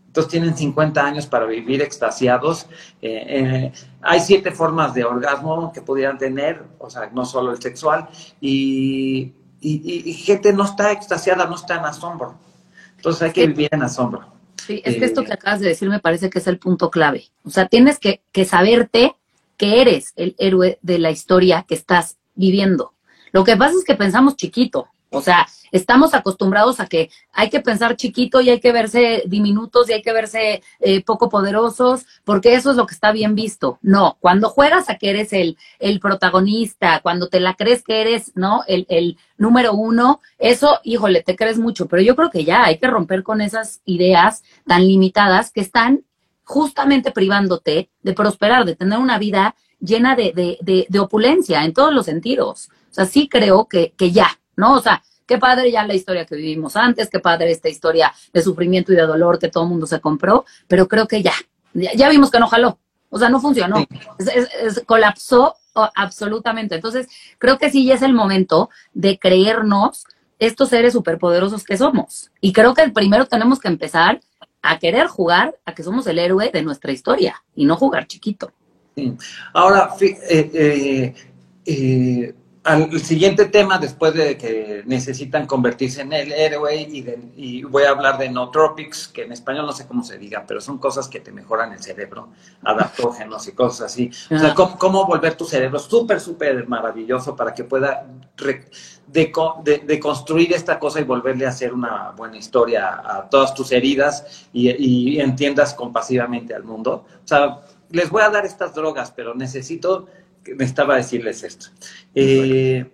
[0.07, 2.67] Entonces tienen 50 años para vivir extasiados.
[3.03, 7.61] Eh, eh, hay siete formas de orgasmo que pudieran tener, o sea, no solo el
[7.61, 8.09] sexual,
[8.41, 12.39] y y, gente no está extasiada, no está en asombro.
[12.97, 14.27] Entonces hay que vivir en asombro.
[14.67, 17.29] Sí, es que esto que acabas de decir me parece que es el punto clave.
[17.45, 19.15] O sea, tienes que, que saberte
[19.57, 22.93] que eres el héroe de la historia que estás viviendo.
[23.33, 24.89] Lo que pasa es que pensamos chiquito.
[25.11, 29.89] O sea, estamos acostumbrados a que hay que pensar chiquito y hay que verse diminutos
[29.89, 33.79] y hay que verse eh, poco poderosos, porque eso es lo que está bien visto.
[33.81, 38.33] No, cuando juegas a que eres el, el protagonista, cuando te la crees que eres,
[38.35, 38.65] ¿no?
[38.67, 42.79] El, el número uno, eso, híjole, te crees mucho, pero yo creo que ya hay
[42.79, 46.05] que romper con esas ideas tan limitadas que están
[46.45, 51.73] justamente privándote de prosperar, de tener una vida llena de, de, de, de opulencia en
[51.73, 52.69] todos los sentidos.
[52.91, 54.75] O sea, sí creo que, que ya, ¿no?
[54.75, 58.43] O sea, qué padre ya la historia que vivimos antes, qué padre esta historia de
[58.43, 61.35] sufrimiento y de dolor que todo el mundo se compró, pero creo que ya,
[61.75, 62.79] ya, vimos que no jaló,
[63.11, 63.87] o sea, no funcionó,
[64.87, 65.55] colapsó
[65.95, 66.75] absolutamente.
[66.75, 70.05] Entonces, creo que sí ya es el momento de creernos
[70.39, 72.31] estos seres superpoderosos que somos.
[72.41, 74.21] Y creo que primero tenemos que empezar
[74.63, 78.53] a querer jugar a que somos el héroe de nuestra historia y no jugar chiquito.
[79.53, 81.15] Ahora, eh, eh,
[81.65, 82.35] eh
[82.69, 86.77] al siguiente tema, después de que necesitan convertirse en el héroe,
[87.35, 90.61] y, voy a hablar de nootropics, que en español no sé cómo se diga, pero
[90.61, 92.29] son cosas que te mejoran el cerebro,
[92.63, 94.11] adaptógenos y cosas así.
[94.31, 98.07] O sea, cómo, volver tu cerebro súper, súper maravilloso para que pueda
[99.07, 104.69] deconstruir esta cosa y volverle a hacer una buena historia a todas tus heridas y,
[104.69, 107.07] y entiendas compasivamente al mundo.
[107.25, 110.07] O sea, les voy a dar estas drogas, pero necesito
[110.55, 111.67] necesitaba decirles esto.
[112.15, 112.91] Eh,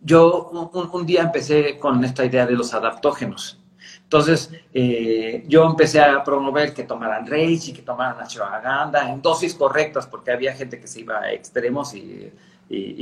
[0.00, 0.50] yo
[0.92, 3.58] un, día empecé con esta idea de los adaptógenos.
[4.02, 10.06] Entonces, eh, yo empecé a promover que tomaran reishi, que tomaran ashwagandha en dosis correctas,
[10.06, 12.32] porque había gente que se iba a extremos y,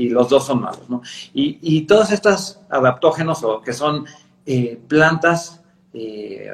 [0.08, 1.00] los dos son malos, ¿no?
[1.32, 4.04] Y, todos estos adaptógenos, o que son
[4.44, 5.59] eh, plantas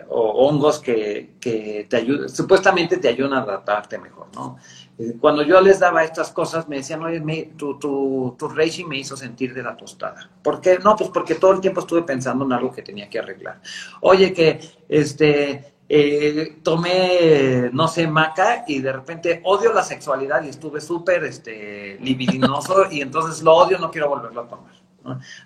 [0.09, 4.57] o hongos que, que, te ayudan, supuestamente te ayudan a adaptarte mejor, ¿no?
[4.99, 8.49] Eh, cuando yo les daba estas cosas, me decían, oye, tu, tu, tu
[8.89, 10.31] me hizo sentir de la tostada.
[10.43, 10.79] ¿Por qué?
[10.79, 13.61] No, pues porque todo el tiempo estuve pensando en algo que tenía que arreglar.
[14.01, 20.49] Oye, que este, eh, tomé, no sé, maca y de repente odio la sexualidad y
[20.49, 24.86] estuve súper este, libidinoso y entonces lo odio, no quiero volverlo a tomar.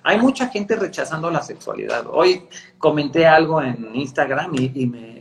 [0.02, 2.06] Hay mucha gente rechazando la sexualidad.
[2.10, 5.20] Hoy comenté algo en Instagram y, y me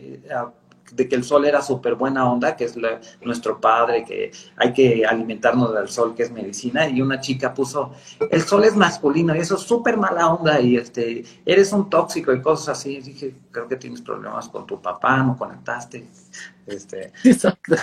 [0.91, 2.75] de que el sol era súper buena onda, que es
[3.21, 7.91] nuestro padre, que hay que alimentarnos del sol, que es medicina, y una chica puso,
[8.29, 12.33] el sol es masculino, y eso es súper mala onda, y este, eres un tóxico
[12.33, 12.97] y cosas así.
[12.97, 16.07] Y dije, creo que tienes problemas con tu papá, no conectaste.
[16.65, 17.75] Este, exacto,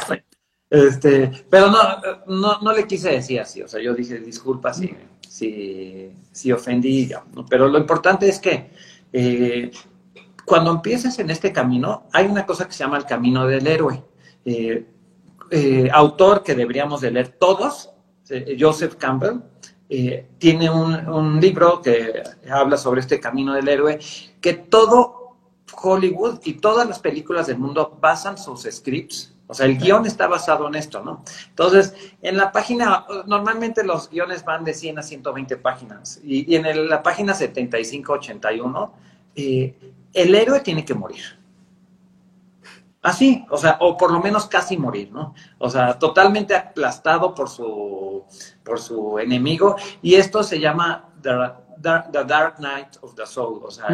[0.69, 1.79] Este, pero no,
[2.27, 4.95] no, no le quise decir así, o sea, yo dije, disculpa si,
[5.37, 7.11] si, si ofendí,
[7.51, 8.71] pero lo importante es que
[9.13, 9.71] eh,
[10.47, 14.03] cuando empieces en este camino, hay una cosa que se llama el camino del héroe.
[14.47, 14.87] Eh,
[15.51, 17.91] eh, autor que deberíamos de leer todos,
[18.59, 19.41] Joseph Campbell,
[20.39, 23.99] tiene un, libro que habla sobre este camino del héroe,
[24.41, 25.37] que todo
[25.81, 30.27] Hollywood y todas las películas del mundo basan sus scripts o sea, el guion está
[30.27, 31.23] basado en esto, ¿no?
[31.49, 36.21] Entonces, en la página, normalmente los guiones van de 100 a 120 páginas.
[36.25, 38.91] Y, en la página 75-81,
[39.37, 39.75] eh,
[40.13, 41.23] el héroe tiene que morir.
[43.03, 45.33] Así, o sea, o por lo menos casi morir, ¿no?
[45.59, 48.25] O sea, totalmente aplastado por su,
[48.65, 49.77] por su enemigo.
[50.03, 51.31] Y esto se llama The,
[51.79, 53.87] Dark Night of the Soul, o sea,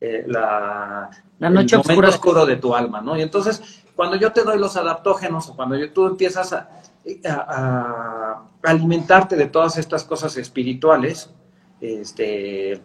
[0.00, 3.16] eh, la, la, noche el momento oscuro de tu alma, ¿no?
[3.16, 6.68] Y entonces, cuando yo te doy los adaptógenos o cuando yo, tú empiezas a,
[7.26, 11.30] a, alimentarte de todas estas cosas espirituales,
[11.80, 12.80] este,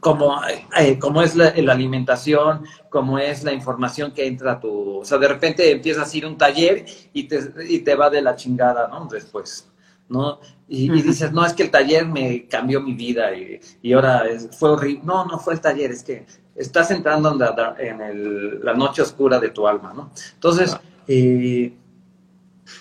[0.00, 0.40] como,
[0.78, 4.98] eh, como es la, alimentación, como es la información que entra a tu...
[4.98, 8.10] O sea, de repente empiezas a ir a un taller y te, y te va
[8.10, 9.06] de la chingada, ¿no?
[9.06, 9.70] Después,
[10.08, 10.40] ¿no?
[10.68, 14.24] Y, dices, no, es que el taller me cambió mi vida y, ahora
[14.58, 15.02] fue horrible.
[15.04, 19.38] No, no fue el taller, es que estás entrando en la, en la noche oscura
[19.38, 20.10] de tu alma, ¿no?
[20.34, 20.76] Entonces,
[21.08, 21.74] eh,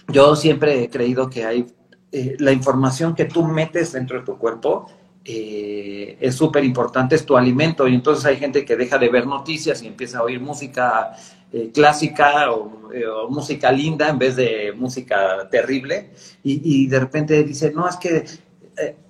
[0.07, 1.67] yo siempre he creído que hay
[2.11, 4.88] eh, la información que tú metes dentro de tu cuerpo
[5.24, 7.88] eh, es súper importante, es tu alimento.
[7.88, 11.15] Y entonces hay gente que deja de ver noticias y empieza a oír música
[11.51, 12.45] eh, clásica
[12.93, 16.11] eh, o, música linda en vez de música terrible.
[16.43, 18.26] Y, de repente dice, no, es que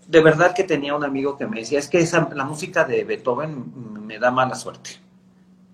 [0.07, 3.03] de verdad que tenía un amigo que me decía, es que esa, la música de
[3.03, 4.99] Beethoven me da mala suerte.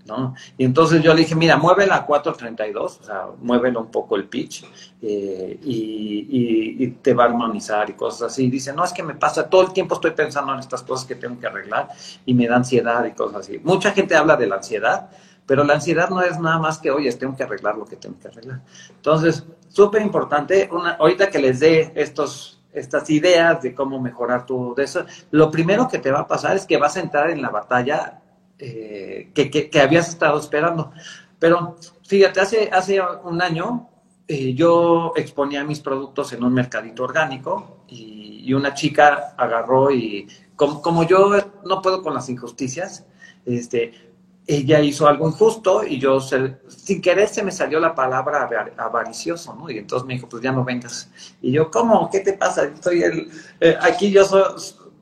[0.07, 0.35] ¿no?
[0.57, 4.25] Y entonces yo le dije, mira, muévela a 432, o sea, muévelo un poco el
[4.25, 4.65] pitch
[5.01, 8.49] eh, y, te va a armonizar y cosas así.
[8.49, 11.15] Dice, no, es que me pasa, todo el tiempo estoy pensando en estas cosas que
[11.15, 11.89] tengo que arreglar
[12.25, 13.59] y me da ansiedad y cosas así.
[13.63, 15.09] Mucha gente habla de la ansiedad,
[15.45, 18.17] pero la ansiedad no es nada más que, oye, tengo que arreglar lo que tengo
[18.19, 18.61] que arreglar.
[18.89, 20.69] Entonces, súper importante,
[20.99, 25.99] ahorita que les dé estos estas ideas de cómo mejorar todo eso, lo primero que
[25.99, 28.21] te va a pasar es que vas a entrar en la batalla
[28.59, 30.91] eh, que, habías estado esperando.
[31.39, 31.75] Pero
[32.07, 33.89] fíjate, hace, hace un año
[34.27, 40.25] eh, yo exponía mis productos en un mercadito orgánico y, una chica agarró y
[40.55, 43.05] como, yo no puedo con las injusticias,
[43.45, 44.06] este,
[44.47, 49.69] ella hizo algo injusto y yo sin querer se me salió la palabra avaricioso, ¿no?
[49.69, 51.11] Y entonces me dijo, pues ya no vengas.
[51.41, 52.09] Y yo, ¿cómo?
[52.09, 52.63] ¿Qué te pasa?
[52.63, 53.29] Estoy el,
[53.59, 54.43] eh, aquí yo soy,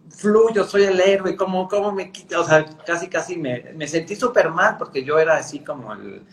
[0.10, 2.40] fluyo, soy el héroe, ¿cómo, cómo me quita?
[2.40, 6.24] O sea, casi, casi me, me sentí súper mal porque yo era así como el,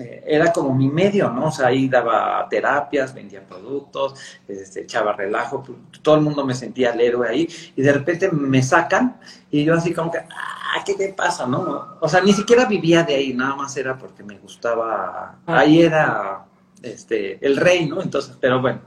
[0.00, 1.46] era como mi medio, ¿no?
[1.46, 4.14] O sea, ahí daba terapias, vendía productos,
[4.48, 5.62] este, echaba relajo,
[6.02, 9.18] todo el mundo me sentía el héroe ahí, y de repente me sacan,
[9.50, 11.96] y yo así como que, ah, ¿qué te pasa, no?
[12.00, 15.58] O sea, ni siquiera vivía de ahí, nada más era porque me gustaba, ah.
[15.58, 16.44] ahí era,
[16.82, 18.02] este, el rey, ¿no?
[18.02, 18.80] Entonces, pero bueno,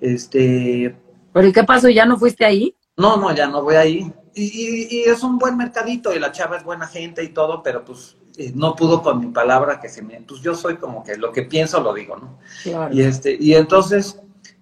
[0.00, 0.96] este...
[1.32, 1.88] ¿Pero y qué pasó?
[1.88, 2.76] ¿Ya no fuiste ahí?
[2.96, 4.12] No, no, ya no voy ahí.
[4.34, 7.84] Y, y, es un buen mercadito y la chava es buena gente y todo, pero
[7.84, 10.20] pues eh, no pudo con mi palabra que se me...
[10.22, 12.38] Pues yo soy como que lo que pienso lo digo, ¿no?
[12.92, 14.20] Y, este, y entonces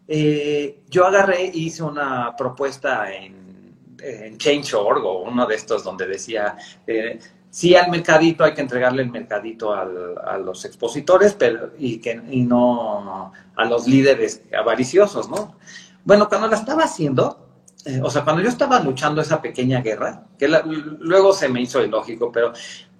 [0.08, 6.06] eh, yo agarré y hice una propuesta en, en Change.org o uno de estos donde
[6.06, 6.56] decía,
[6.86, 7.18] eh,
[7.50, 12.20] sí al mercadito hay que entregarle el mercadito al, a los expositores pero, y, que,
[12.30, 15.56] y no a los líderes avariciosos, ¿no?
[16.04, 17.46] Bueno, cuando la estaba haciendo,
[17.84, 21.82] eh, o sea, cuando yo estaba luchando esa pequeña guerra, que luego se me hizo
[21.82, 22.52] ilógico, pero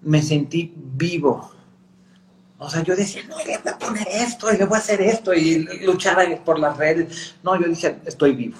[0.02, 1.50] me sentí vivo.
[2.58, 5.00] O sea, yo decía, no, le voy a poner esto y le voy a hacer
[5.00, 7.34] esto y luchar por las redes.
[7.42, 8.56] No, yo dije, estoy vivo.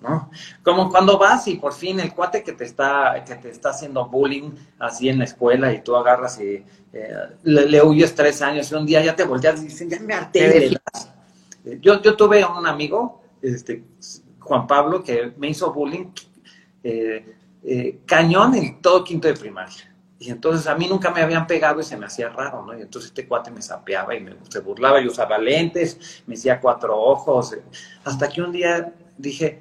[0.00, 0.30] ¿no?
[0.62, 4.06] Como cuando vas y por fin el cuate que te está, que te está haciendo
[4.06, 7.14] bullying así en la escuela y tú agarras y eh,
[7.44, 10.76] le, huyes tres años y un día ya te volteas y dicen, ya me harté.
[11.80, 13.84] Yo, yo tuve un amigo, este,
[14.40, 16.06] Juan Pablo, que me hizo bullying
[16.82, 19.91] eh, eh, cañón en todo quinto de primaria.
[20.22, 22.78] Y entonces a mí nunca me habían pegado y se me hacía raro, ¿no?
[22.78, 26.60] Y entonces este cuate me sapeaba y me, se burlaba y usaba lentes, me hacía
[26.60, 27.56] cuatro ojos.
[28.04, 29.58] Hasta que un día dije,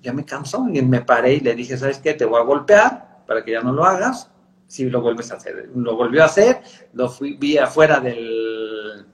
[0.00, 2.14] ya me cansó y me paré y le dije, ¿sabes qué?
[2.14, 4.30] Te voy a golpear para que ya no lo hagas.
[4.68, 5.70] Si lo vuelves a hacer.
[5.74, 9.06] Lo volvió a hacer, lo fui, vi afuera del,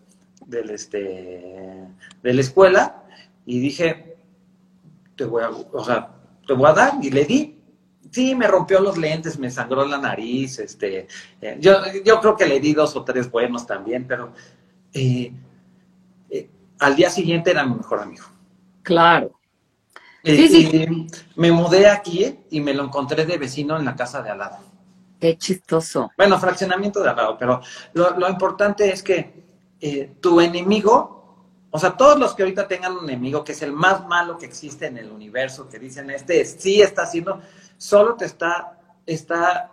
[0.45, 1.89] del este,
[2.23, 3.03] de la escuela
[3.47, 4.19] y dije,
[5.17, 6.11] te voy a, o sea,
[6.47, 7.62] te voy a dar, y le di.
[8.13, 11.09] Sí, me rompió los lentes, me sangró la nariz, este,
[11.41, 14.35] eh, yo, yo creo que le di dos o tres buenos también, pero
[14.93, 15.33] eh,
[16.29, 18.27] eh, al día siguiente era mi mejor amigo.
[18.83, 19.33] Claro.
[20.23, 21.07] sí, sí.
[21.37, 24.59] me mudé aquí y me lo encontré de vecino en la casa de al lado.
[25.19, 26.13] Qué chistoso.
[26.19, 27.63] Bueno, fraccionamiento de al lado, pero
[27.95, 29.43] lo, lo importante es que
[30.21, 31.23] tu enemigo
[31.75, 34.45] o sea, todos los que ahorita tengan un enemigo que es el más malo que
[34.45, 37.41] existe en el universo, que dicen, este sí está haciendo,
[37.83, 39.73] solo te está, está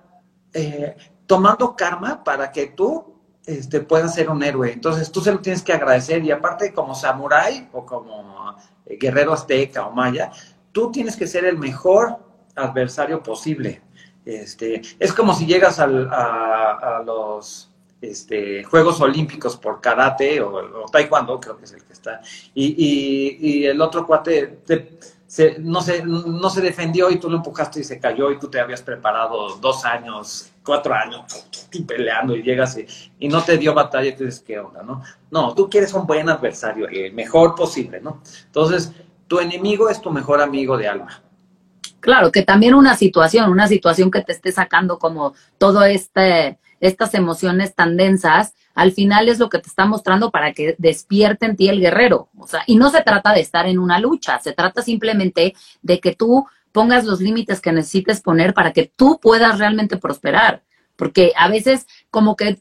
[0.51, 0.97] eh,
[1.27, 3.13] tomando karma para que tú
[3.45, 4.73] este, puedas ser un héroe.
[4.73, 8.55] Entonces tú se lo tienes que agradecer y aparte como samurái o como
[8.87, 10.31] eh, guerrero azteca o maya,
[10.71, 12.17] tú tienes que ser el mejor
[12.55, 13.83] adversario posible.
[14.25, 15.85] Este, es como si llegas a,
[17.05, 22.21] los este, Juegos Olímpicos por karate o, taekwondo, creo que es el que está.
[22.55, 24.61] Y, el otro cuate
[25.29, 28.49] se, no, se, no se defendió y tú lo empujaste y se cayó y tú
[28.49, 31.21] te habías preparado dos años, cuatro años
[31.85, 32.79] peleando y llegas
[33.19, 34.81] y, no te dio batalla y tú dices, ¿qué onda?
[34.81, 38.23] No, no tú quieres un buen adversario, el mejor posible, ¿no?
[38.47, 38.91] Entonces,
[39.27, 41.21] tu enemigo es tu mejor amigo de alma.
[41.99, 47.13] Claro, que también una situación, una situación que te esté sacando como todo este estas
[47.13, 51.57] emociones tan densas, al final es lo que te está mostrando para que despierte en
[51.57, 52.29] ti el guerrero.
[52.37, 55.99] O sea, y no se trata de estar en una lucha, se trata simplemente de
[55.99, 60.63] que tú pongas los límites que necesites poner para que tú puedas realmente prosperar.
[60.95, 62.59] Porque a veces como que,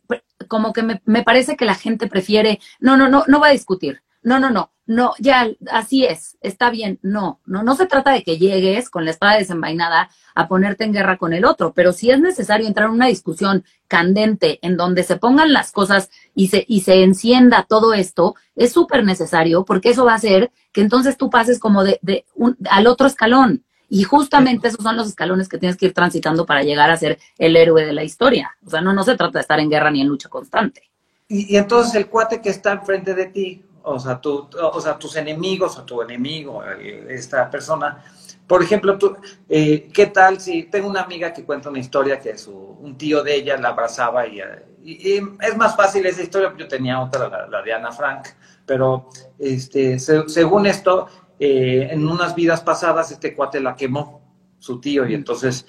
[0.48, 3.52] como que me, me parece que la gente prefiere, no, no, no, no va a
[3.52, 4.02] discutir.
[4.22, 6.98] No, no, no, no, ya, así es, está bien.
[7.02, 10.94] No, no, no se trata de que llegues con la espada desenvainada a ponerte en
[10.94, 15.02] guerra con el otro, pero si es necesario entrar en una discusión candente en donde
[15.02, 19.90] se pongan las cosas y se, y se encienda todo esto, es súper necesario porque
[19.90, 23.64] eso va a hacer que entonces tú pases como de, de un, al otro escalón.
[23.90, 27.18] Y justamente esos son los escalones que tienes que ir transitando para llegar a ser
[27.36, 28.56] el héroe de la historia.
[28.66, 30.82] O sea, no, no se trata de estar en guerra ni en lucha constante.
[31.26, 35.16] Y, y entonces el cuate que está enfrente de ti, o sea, o sea, tus
[35.16, 38.04] enemigos o tu enemigo, eh, esta persona.
[38.46, 39.16] Por ejemplo, tú,
[39.48, 43.22] eh, ¿qué tal si tengo una amiga que cuenta una historia que su, un tío
[43.22, 44.40] de ella la abrazaba y,
[44.80, 48.28] es más fácil esa historia, yo tenía otra, la, de Ana Frank,
[48.64, 49.08] pero
[49.38, 51.08] este, según esto,
[51.38, 54.22] eh, en unas vidas pasadas este cuate la quemó,
[54.58, 55.66] su tío, y entonces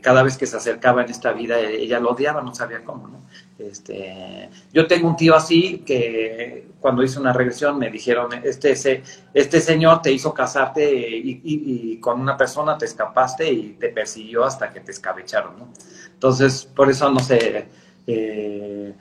[0.00, 3.22] cada vez que se acercaba en esta vida ella lo odiaba, no sabía cómo, ¿no?
[3.58, 9.02] Este, yo tengo un tío así que cuando hice una regresión me dijeron, este,
[9.32, 14.72] este señor te hizo casarte y, con una persona te escapaste y te persiguió hasta
[14.72, 15.68] que te escabecharon, ¿no?
[16.12, 17.68] Entonces, por eso no sé.
[18.06, 18.94] Eh,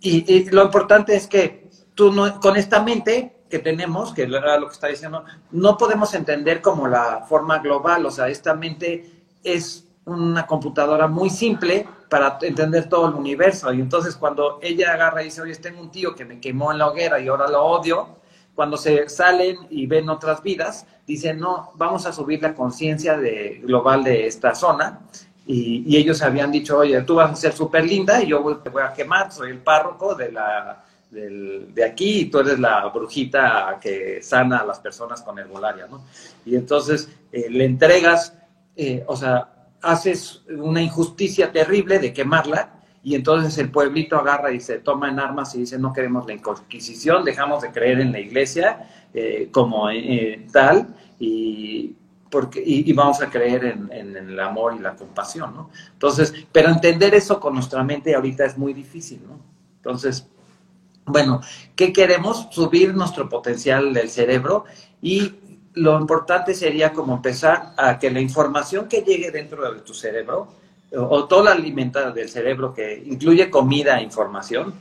[0.00, 4.66] y, lo importante es que tú no, con esta mente que tenemos, que era lo
[4.66, 9.10] que está diciendo, no podemos entender como la forma global, o sea, esta mente
[9.42, 13.72] es una computadora muy simple para entender todo el universo.
[13.72, 16.78] Y entonces cuando ella agarra y dice, oye, tengo un tío que me quemó en
[16.78, 18.16] la hoguera y ahora lo odio,
[18.54, 23.60] cuando se salen y ven otras vidas, dicen, no, vamos a subir la conciencia de,
[23.62, 25.00] global de esta zona.
[25.44, 28.82] Y, ellos habían dicho, oye, tú vas a ser súper linda y yo te voy
[28.82, 34.22] a quemar, soy el párroco de, la, de aquí y tú eres la brujita que
[34.22, 36.02] sana a las personas con herbolaria, ¿no?
[36.44, 38.32] Y entonces eh, le entregas,
[38.74, 39.55] eh, o sea,
[39.86, 42.72] haces una injusticia terrible de quemarla
[43.02, 46.32] y entonces el pueblito agarra y se toma en armas y dice no queremos la
[46.32, 51.94] Inquisición, dejamos de creer en la iglesia eh, como eh, tal y,
[52.28, 55.70] porque, y, vamos a creer en, el amor y la compasión, ¿no?
[55.92, 59.38] Entonces, pero entender eso con nuestra mente ahorita es muy difícil, ¿no?
[59.76, 60.28] Entonces,
[61.04, 61.40] bueno,
[61.76, 62.48] ¿qué queremos?
[62.50, 64.64] Subir nuestro potencial del cerebro
[65.00, 65.36] y
[65.76, 70.48] lo importante sería como empezar a que la información que llegue dentro de tu cerebro,
[70.96, 74.74] o, toda la alimentación del cerebro que incluye comida e información,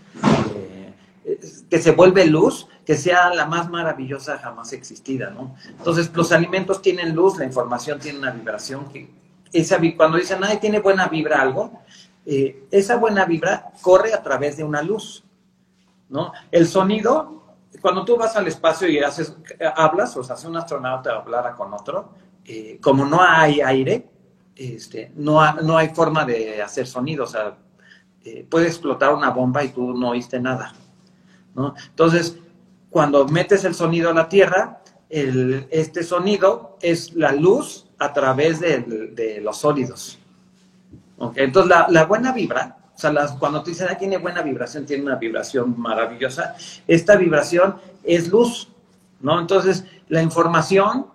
[1.26, 1.40] eh,
[1.70, 5.56] que se vuelve luz, que sea la más maravillosa jamás existida, ¿no?
[5.68, 9.10] Entonces, los alimentos tienen luz, la información tiene una vibración que
[9.52, 11.82] esa, cuando dicen, ay, tiene buena vibra algo,
[12.26, 15.26] eh, esa buena vibra corre a través de una luz,
[16.08, 16.32] ¿no?
[16.52, 17.44] El sonido
[17.82, 19.36] cuando tú vas al espacio y haces,
[19.76, 22.14] hablas, o sea, hace un astronauta hablara con otro,
[22.46, 24.08] eh, como no hay aire,
[24.56, 27.58] este, no, no hay forma de hacer sonido, o sea,
[28.24, 30.74] eh, puede explotar una bomba y tú no oíste nada,
[31.54, 31.74] ¿no?
[31.90, 32.38] Entonces,
[32.90, 38.60] cuando metes el sonido a la Tierra, el, este sonido es la luz a través
[38.60, 40.20] de, los sólidos.
[41.36, 45.04] Entonces, la, la buena vibra o sea, cuando te dicen, ah, tiene buena vibración, tiene
[45.04, 46.56] una vibración maravillosa,
[46.88, 48.70] esta vibración es luz,
[49.20, 49.40] ¿no?
[49.40, 51.08] Entonces, la información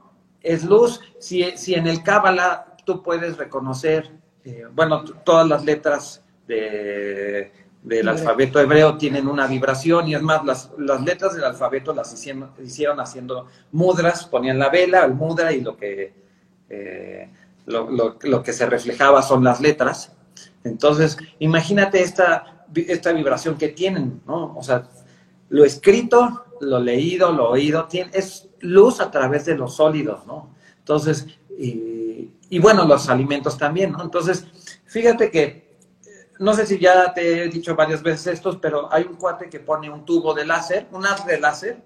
[0.43, 1.01] es luz.
[1.19, 4.11] Si, si en el Cábala tú puedes reconocer,
[4.45, 10.71] eh, bueno, todas las letras del alfabeto hebreo tienen una vibración y es más, las,
[10.77, 15.63] las letras del alfabeto las hicieron, hicieron, haciendo mudras, ponían la vela, el mudra y
[15.63, 16.13] lo que,
[16.69, 17.31] eh,
[17.67, 20.13] lo que se reflejaba son las letras.
[20.65, 24.57] Entonces, imagínate esta, esta vibración que tienen, ¿no?
[24.57, 24.89] O sea,
[25.49, 30.55] lo escrito, lo leído, lo oído, tiene, es luz a través de los sólidos, ¿no?
[30.79, 31.27] Entonces,
[31.59, 34.03] y, bueno, los alimentos también, ¿no?
[34.03, 34.47] Entonces,
[34.87, 35.71] fíjate que,
[36.39, 39.61] no sé si ya te he dicho varias veces estos, pero hay un cuate que
[39.61, 41.83] pone un tubo de láser, un haz de láser,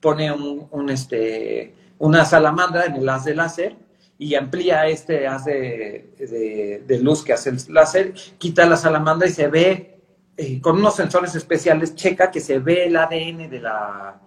[0.00, 3.85] pone un, este, una salamandra en el haz de láser
[4.18, 9.48] y amplía este haz de, luz que hace el láser, quita la salamandra y se
[9.48, 10.00] ve
[10.36, 14.20] eh, con unos sensores especiales, checa que se ve el ADN de la,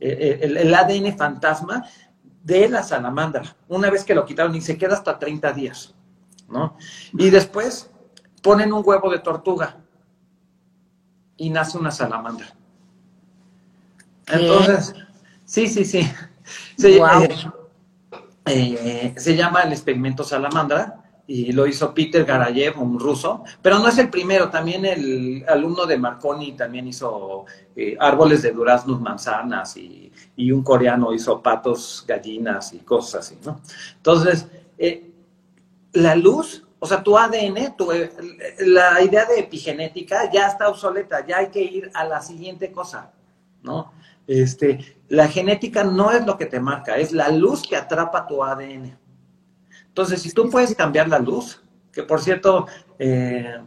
[0.00, 1.84] eh, el, el, ADN fantasma
[2.42, 3.56] de la salamandra.
[3.68, 5.94] Una vez que lo quitaron y se queda hasta 30 días,
[6.48, 6.76] ¿no?
[7.12, 7.90] Y después
[8.42, 9.78] ponen un huevo de tortuga
[11.36, 12.54] y nace una salamandra.
[14.26, 14.94] Entonces,
[15.44, 16.10] sí, sí, sí.
[16.82, 17.00] Eh,
[18.44, 23.98] se llama el experimento salamandra y lo hizo Peter Garayev, un ruso, pero no es
[23.98, 30.12] el primero, también el alumno de Marconi también hizo eh, árboles de duraznos, manzanas y,
[30.52, 33.60] un coreano hizo patos, gallinas y cosas así, ¿no?
[33.96, 35.10] Entonces, eh,
[35.92, 37.90] la luz, o sea, tu ADN, tu,
[38.66, 43.12] la idea de epigenética ya está obsoleta, ya hay que ir a la siguiente cosa,
[43.62, 43.92] ¿no?
[44.26, 48.42] Este, la genética no es lo que te marca, es la luz que atrapa tu
[48.42, 48.98] ADN.
[49.88, 52.66] Entonces, si tú puedes cambiar la luz, que por cierto,
[52.98, 53.58] eh,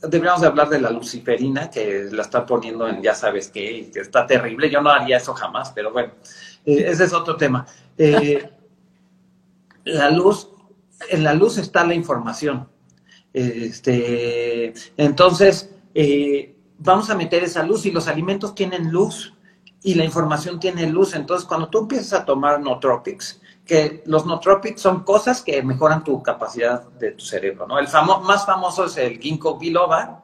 [0.00, 4.00] deberíamos de hablar de la luciferina, que la está poniendo en ya sabes qué, que
[4.00, 4.68] está terrible.
[4.68, 6.12] Yo no haría eso jamás, pero bueno,
[6.66, 7.64] eh, ese es otro tema.
[7.96, 8.50] Eh,
[9.84, 10.50] la luz,
[11.08, 12.68] en la luz está la información.
[13.32, 15.70] Este, entonces,
[16.78, 19.34] vamos a meter esa luz y los alimentos tienen luz
[19.82, 21.14] y la información tiene luz.
[21.14, 26.22] Entonces, cuando tú empiezas a tomar nootropics, que los nootropics son cosas que mejoran tu
[26.22, 27.78] capacidad de tu cerebro, ¿no?
[27.78, 27.86] El
[28.24, 30.22] más famoso es el ginkgo biloba.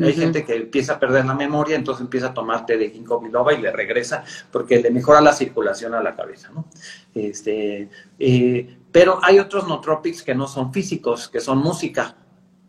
[0.00, 3.20] Hay gente que empieza a perder la memoria, entonces empieza a tomar té de ginkgo
[3.20, 6.66] biloba y le regresa porque le mejora la circulación a la cabeza, ¿no?
[7.12, 12.14] Este, eh, pero hay otros nootropics que no son físicos, que son música.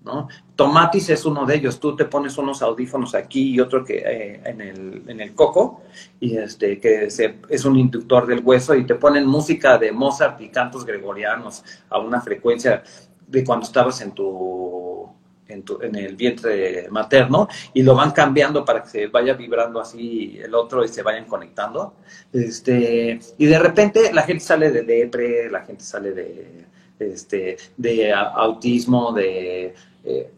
[0.03, 0.27] ¿No?
[0.55, 1.79] Tomatis es uno de ellos.
[1.79, 5.83] Tú te pones unos audífonos aquí y otro que eh, en, el, en, el, coco,
[6.19, 10.49] y este, que es un inductor del hueso, y te ponen música de Mozart y
[10.49, 12.83] cantos gregorianos a una frecuencia
[13.27, 15.07] de cuando estabas en tu,
[15.47, 19.79] en, tu, en el vientre materno, y lo van cambiando para que se vaya vibrando
[19.79, 21.95] así el otro y se vayan conectando.
[22.31, 26.69] Este, y de repente la gente sale de depre, la gente sale de
[26.99, 29.73] este, de autismo, de
[30.03, 30.31] eh,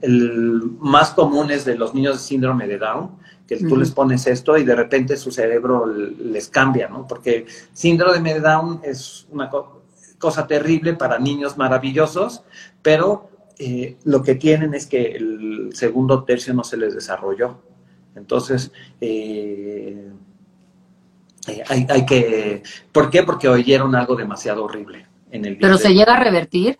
[0.00, 3.10] el más común es de los niños de síndrome de Down,
[3.46, 7.06] que tú les pones esto y de repente su cerebro les cambia, ¿no?
[7.06, 9.50] Porque síndrome de Down es una
[10.18, 12.42] cosa terrible para niños maravillosos,
[12.82, 17.62] pero eh, lo que tienen es que el segundo tercio no se les desarrolló.
[18.14, 18.70] Entonces,
[19.00, 20.10] eh,
[21.68, 22.62] hay, hay, que...
[22.92, 23.22] ¿Por qué?
[23.22, 26.78] Porque oyeron algo demasiado horrible en el ¿Pero se llega a revertir?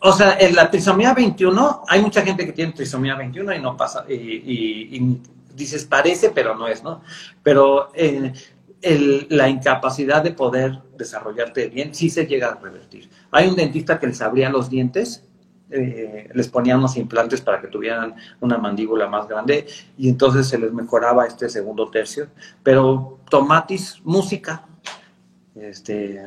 [0.00, 3.76] O sea, en la trisomía 21, hay mucha gente que tiene trisomía 21 y no
[3.76, 5.18] pasa, y,
[5.54, 7.02] dices parece, pero no es, ¿no?
[7.42, 8.32] Pero eh,
[9.28, 13.10] la incapacidad de poder desarrollarte bien sí se llega a revertir.
[13.30, 15.24] Hay un dentista que les abría los dientes,
[15.70, 19.66] eh, les ponía unos implantes para que tuvieran una mandíbula más grande
[19.96, 22.28] y entonces se les mejoraba este segundo tercio.
[22.62, 24.66] Pero tomatis, música,
[25.54, 26.20] este,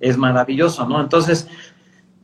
[0.00, 1.00] es maravilloso, ¿no?
[1.00, 1.48] Entonces,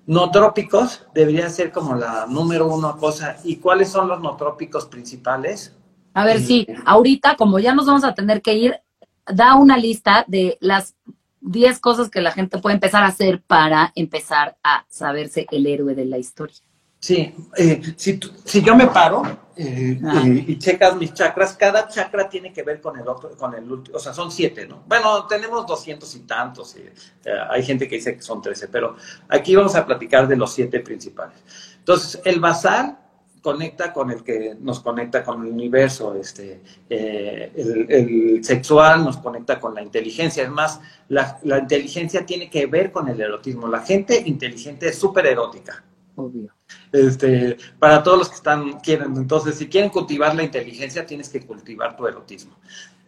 [0.06, 3.36] Notrópicos debería ser como la número uno cosa.
[3.44, 5.74] ¿Y cuáles son los notrópicos principales?
[6.12, 8.80] A ver, sí, ahorita como ya nos vamos a tener que ir,
[9.26, 10.94] da una lista de las
[11.40, 15.94] 10 cosas que la gente puede empezar a hacer para empezar a saberse el héroe
[15.94, 16.63] de la historia.
[17.04, 19.24] Sí, eh, si, si, yo me paro
[19.58, 23.54] eh, eh, y checas mis chakras, cada chakra tiene que ver con el otro, con
[23.54, 24.84] el último, o sea, son siete, ¿no?
[24.86, 26.74] Bueno, tenemos doscientos y tantos,
[27.50, 28.96] hay gente que dice que son trece, pero
[29.28, 31.36] aquí vamos a platicar de los siete principales.
[31.76, 32.98] Entonces, el basal
[33.42, 39.60] conecta con el que nos conecta con el universo, este, el, el, sexual nos conecta
[39.60, 40.80] con la inteligencia, es más,
[41.10, 45.84] la, la inteligencia tiene que ver con el erotismo, la gente inteligente es súper erótica.
[46.16, 46.53] Obvio
[46.92, 49.16] este, para todos los que están, quieren.
[49.16, 52.56] Entonces, si quieren cultivar la inteligencia, tienes que cultivar tu erotismo.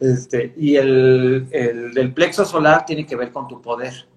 [0.00, 4.08] Este, y el, el, plexo solar tiene que ver con tu poder.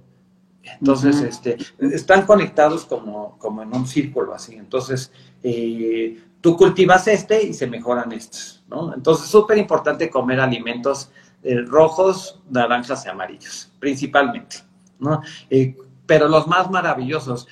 [0.79, 4.55] Entonces, este, están conectados como, como en un círculo así.
[4.55, 5.11] Entonces,
[5.43, 8.93] eh, tú cultivas este y se mejoran estos, ¿no?
[8.93, 11.11] Entonces, súper importante comer alimentos
[11.43, 14.57] eh, rojos, naranjas y amarillos, principalmente,
[14.99, 15.21] ¿no?
[15.49, 17.47] Eh, pero los más maravillosos,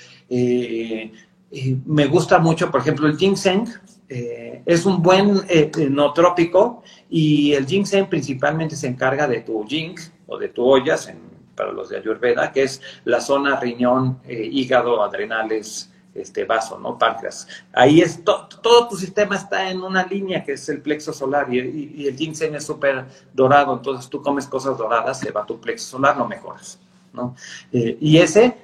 [1.86, 3.68] me gusta mucho, por ejemplo, el ginseng.
[4.10, 9.66] Eh, es un buen eh, no trópico y el ginseng principalmente se encarga de tu
[9.66, 9.95] yin
[10.28, 11.12] o de tu ollas
[11.56, 16.98] para los de Ayurveda, que es la zona riñón, eh, hígado, adrenales, este vaso, ¿no?
[16.98, 17.48] Páncreas.
[17.74, 22.08] Ahí es todo tu sistema está en una línea que es el plexo solar y,
[22.08, 26.18] el ginseng es súper dorado, entonces tú comes cosas doradas, se va tu plexo solar,
[26.18, 26.80] lo mejoras,
[27.14, 27.36] ¿no?
[27.72, 28.56] y ese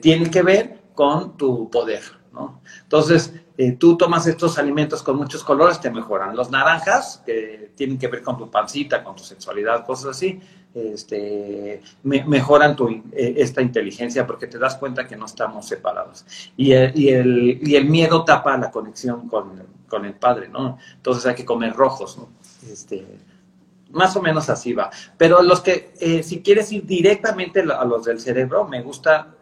[0.00, 2.60] tiene que ver con tu poder, ¿no?
[2.82, 6.36] Entonces, eh, tú tomas estos alimentos con muchos colores, te mejoran.
[6.36, 10.38] Los naranjas, que tienen que ver con tu pancita, con tu sexualidad, cosas así,
[10.74, 16.26] este, mejoran tu, eh, esta inteligencia porque te das cuenta que no estamos separados.
[16.54, 20.76] Y el, y el, miedo tapa la conexión con, con, el padre, ¿no?
[20.96, 22.28] Entonces hay que comer rojos, ¿no?
[22.70, 23.06] Este,
[23.90, 24.90] más o menos así va.
[25.16, 29.36] Pero los que, eh, si quieres ir directamente a los del cerebro, me gusta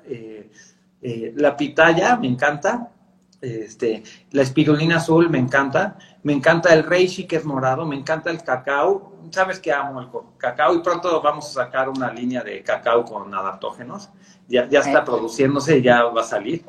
[1.00, 2.92] la pitaya, me encanta.
[3.40, 8.30] Este, la espirulina azul me encanta, me encanta el reishi que es morado, me encanta
[8.30, 12.64] el cacao, sabes que amo el cacao y pronto vamos a sacar una línea de
[12.64, 14.10] cacao con adaptógenos,
[14.48, 16.64] ya, ya está produciéndose, ya va a salir.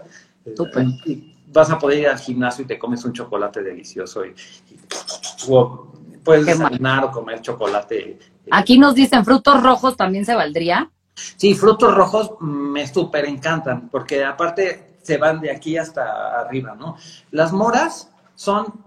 [1.06, 4.36] Y vas a poder ir al gimnasio y te comes un chocolate delicioso y,
[6.24, 8.12] puedes desayunar o comer chocolate.
[8.12, 8.20] Eh.
[8.52, 10.92] Aquí nos dicen frutos rojos también se valdría.
[11.36, 16.97] Sí, frutos rojos me súper encantan, porque aparte se van de aquí hasta arriba, ¿no?
[17.32, 18.84] Las moras son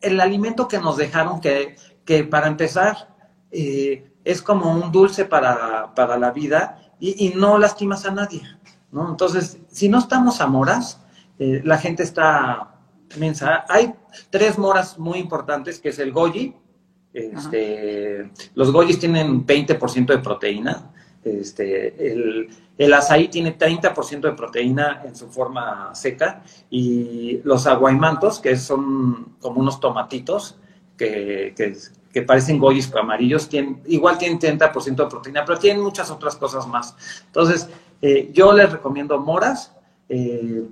[0.00, 3.16] el alimento que nos dejaron que, que para empezar
[3.50, 8.42] eh, es como un dulce para, la vida y, no lastimas a nadie,
[8.90, 9.08] ¿no?
[9.08, 11.00] Entonces, si no estamos a moras,
[11.38, 12.74] eh, la gente está
[13.18, 13.64] mensa.
[13.68, 13.94] Hay
[14.30, 16.54] tres moras muy importantes, que es el goji.
[17.12, 20.90] Este, los gojis tienen 20% de proteína,
[21.26, 22.48] este, el,
[22.78, 29.36] el azaí tiene 30% de proteína en su forma seca y los aguaymantos, que son
[29.40, 30.56] como unos tomatitos
[30.96, 31.54] que,
[32.12, 36.66] que, parecen goyis amarillos, tienen, igual tienen 30% de proteína, pero tienen muchas otras cosas
[36.66, 36.96] más.
[37.26, 37.68] Entonces,
[38.00, 39.74] eh, yo les recomiendo moras,
[40.08, 40.64] eh,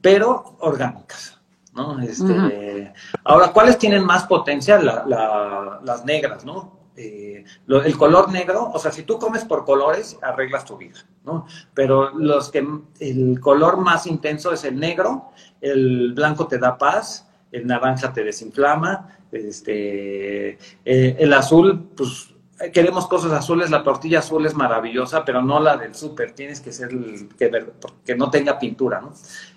[0.00, 1.36] pero orgánicas.
[1.74, 2.00] ¿no?
[2.00, 2.92] Este,
[3.24, 4.78] Ahora, ¿cuáles tienen más potencia?
[4.80, 6.79] las negras, ¿no?
[7.02, 11.46] Eh, el color negro, o sea, si tú comes por colores, arreglas tu vida, ¿no?
[11.72, 12.66] Pero los que,
[12.98, 15.30] el color más intenso es el negro,
[15.62, 22.34] el blanco te da paz, el naranja te desinflama, este, eh, el azul, pues
[22.70, 26.70] queremos cosas azules, la tortilla azul es maravillosa, pero no la del súper, tienes que
[26.70, 26.90] ser
[27.38, 27.72] que,
[28.04, 29.14] que no tenga pintura, ¿no?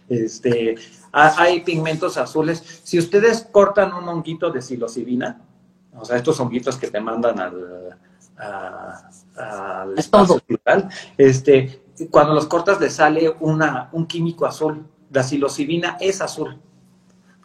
[0.07, 0.75] Este,
[1.11, 2.81] hay pigmentos azules.
[2.83, 5.41] Si ustedes cortan un honguito de psilocibina,
[5.95, 7.97] o sea, estos honguitos que te mandan al,
[9.35, 10.41] al espacio
[11.17, 14.85] este, cuando los cortas le sale una, un químico azul.
[15.11, 16.59] La psilocibina es azul.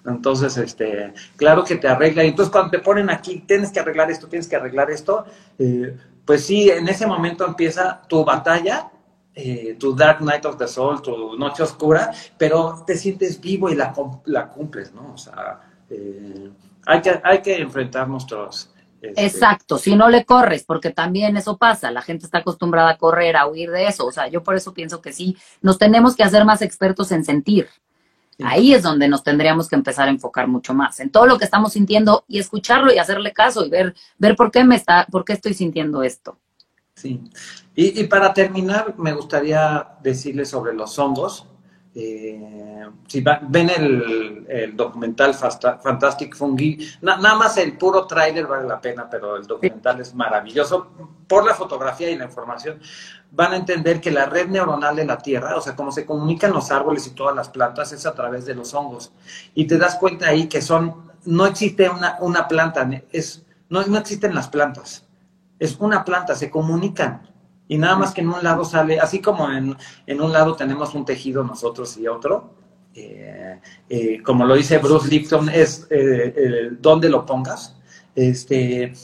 [0.06, 2.24] Entonces, este, claro que te arregla.
[2.24, 5.26] Y entonces cuando te ponen aquí, tienes que arreglar esto, tienes que arreglar esto,
[5.58, 8.90] eh, pues sí, en ese momento empieza tu batalla,
[9.34, 13.74] eh, tu Dark Night of the Soul, tu noche oscura, pero te sientes vivo y
[13.74, 13.94] la,
[14.24, 15.12] la cumples, ¿no?
[15.12, 16.50] O sea, eh,
[16.86, 18.74] hay que, hay que enfrentar nuestros...
[19.00, 22.98] Este, Exacto, si no le corres, porque también eso pasa, la gente está acostumbrada a
[22.98, 26.16] correr, a huir de eso, o sea, yo por eso pienso que sí, nos tenemos
[26.16, 27.68] que hacer más expertos en sentir.
[28.42, 31.44] Ahí es donde nos tendríamos que empezar a enfocar mucho más, en todo lo que
[31.44, 35.24] estamos sintiendo y escucharlo y hacerle caso y ver, ver por qué me está, por
[35.24, 36.36] qué estoy sintiendo esto.
[36.94, 37.20] Sí.
[37.76, 41.46] Y, y para terminar, me gustaría decirles sobre los hongos.
[42.00, 49.10] Eh, si ven el, documental Fantastic Fungi, nada más el puro tráiler vale la pena,
[49.10, 50.92] pero el documental es maravilloso.
[51.26, 52.80] Por la fotografía y la información
[53.32, 56.52] van a entender que la red neuronal de la Tierra, o sea, cómo se comunican
[56.52, 59.12] los árboles y todas las plantas, es a través de los hongos.
[59.54, 63.98] Y te das cuenta ahí que son, no existe una, una planta, es, no, no
[63.98, 65.04] existen las plantas,
[65.58, 67.27] es una planta, se comunican
[67.68, 69.76] y nada más que en un lado sale, así como en,
[70.20, 72.54] un lado tenemos un tejido nosotros y otro,
[72.94, 77.76] eh, eh, como lo dice Bruce Lipton, es eh, dónde lo pongas.
[78.14, 78.94] Este,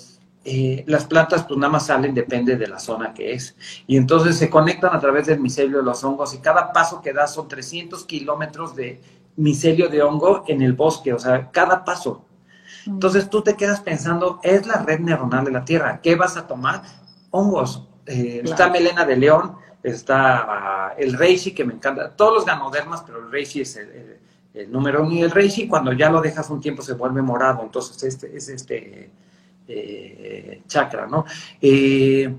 [0.86, 3.54] las plantas pues nada más salen, depende de la zona que es.
[3.86, 7.12] Y entonces se conectan a través del micelio de los hongos y cada paso que
[7.12, 9.00] das son 300 kilómetros de
[9.36, 12.24] micelio de hongo en el bosque, o sea, cada paso.
[12.86, 16.46] Entonces tú te quedas pensando, es la red neuronal de la Tierra, ¿qué vas a
[16.46, 16.82] tomar?
[17.30, 22.11] Hongos, eh, está Melena de León, está uh, el Reishi, que me encanta.
[22.11, 25.12] Todos los ganodermas, pero el Reishi es el, número uno.
[25.12, 27.62] Y el Reishi, cuando ya lo dejas un tiempo, se vuelve morado.
[27.62, 29.11] Entonces, este es este
[29.66, 31.24] eh, chakra, ¿no?
[31.61, 32.34] Eh,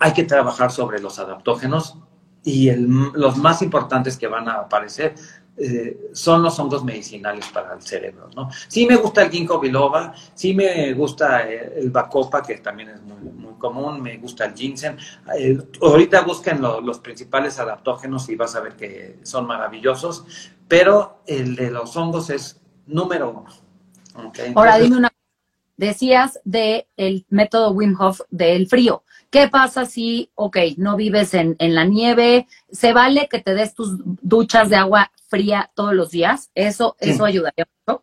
[0.00, 1.98] hay que trabajar sobre los adaptógenos
[2.44, 5.14] y los más importantes que van a aparecer
[5.60, 8.48] eh, son los hongos medicinales para el cerebro, ¿no?
[8.68, 13.02] Sí me gusta el ginkgo biloba, sí me gusta eh, el bacopa, que también es
[13.02, 14.96] muy, muy común, me gusta el ginseng.
[15.36, 20.24] Eh, ahorita busquen los principales adaptógenos y vas a ver que son maravillosos,
[20.68, 23.46] pero el de los hongos es número uno.
[24.54, 25.12] Ahora dime una
[25.78, 29.04] decías del el método Wim Hof del frío.
[29.30, 32.46] ¿Qué pasa si, ok, no vives en, en, la nieve?
[32.70, 36.50] ¿Se vale que te des tus duchas de agua fría todos los días?
[36.54, 37.10] ¿Eso, sí.
[37.10, 38.02] eso ayudaría mucho?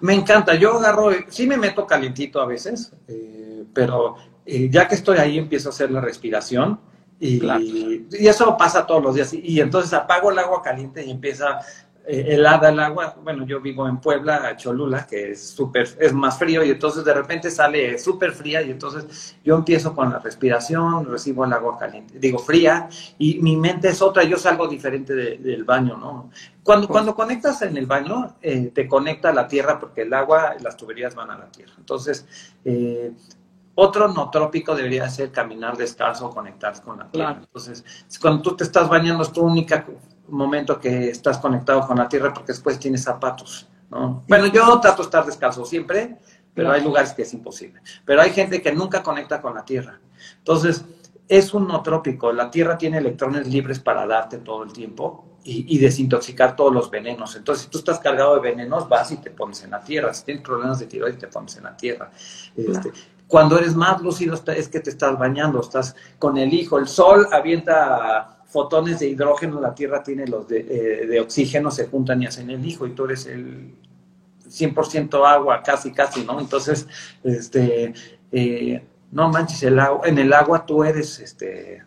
[0.00, 0.54] Me encanta.
[0.54, 5.36] Yo agarro, sí me meto calientito a veces, eh, pero eh, ya que estoy ahí
[5.36, 6.80] empiezo a hacer la respiración.
[7.18, 7.60] Y, claro.
[7.62, 9.32] y, eso pasa todos los días.
[9.34, 11.60] Y, y, entonces apago el agua caliente y empieza
[12.06, 13.16] helada el agua.
[13.22, 17.12] Bueno, yo vivo en Puebla, Cholula, que es súper, es más frío y entonces de
[17.12, 22.18] repente sale súper fría y entonces yo empiezo con la respiración, recibo el agua caliente,
[22.18, 22.88] digo fría
[23.18, 26.30] y mi mente es otra, yo salgo diferente de, del baño, ¿no?
[26.62, 30.56] Cuando, cuando conectas en el baño, eh, te conecta a la tierra porque el agua,
[30.60, 31.72] las tuberías van a la tierra.
[31.78, 32.26] Entonces,
[32.64, 33.12] eh,
[33.76, 37.28] otro no trópico debería ser caminar descalzo o conectar con la tierra.
[37.28, 37.46] Claro.
[37.46, 37.84] Entonces,
[38.20, 39.86] cuando tú te estás bañando es tu única
[40.28, 44.24] momento que estás conectado con la tierra porque después tienes zapatos, ¿no?
[44.26, 46.16] Bueno, yo trato de estar descalzo siempre,
[46.54, 47.82] pero hay lugares que es imposible.
[48.04, 50.00] Pero hay gente que nunca conecta con la tierra.
[50.38, 50.84] Entonces,
[51.28, 52.32] es un no trópico.
[52.32, 56.90] La tierra tiene electrones libres para darte todo el tiempo y, y, desintoxicar todos los
[56.90, 57.36] venenos.
[57.36, 60.14] Entonces, si tú estás cargado de venenos, vas y te pones en la tierra.
[60.14, 62.10] Si tienes problemas de tiroides, te pones en la tierra.
[62.56, 62.92] Este,
[63.28, 66.78] cuando eres más lúcido es que te estás bañando, estás con el hijo.
[66.78, 72.22] El sol avienta fotones de hidrógeno, la Tierra tiene los de, eh, oxígeno, se juntan
[72.22, 73.74] y hacen el hijo, y tú eres el
[74.48, 76.38] 100% agua, casi, casi, ¿no?
[76.38, 76.86] Entonces,
[77.24, 77.92] este,
[78.30, 81.82] eh, no manches, el agua, en el agua tú eres este,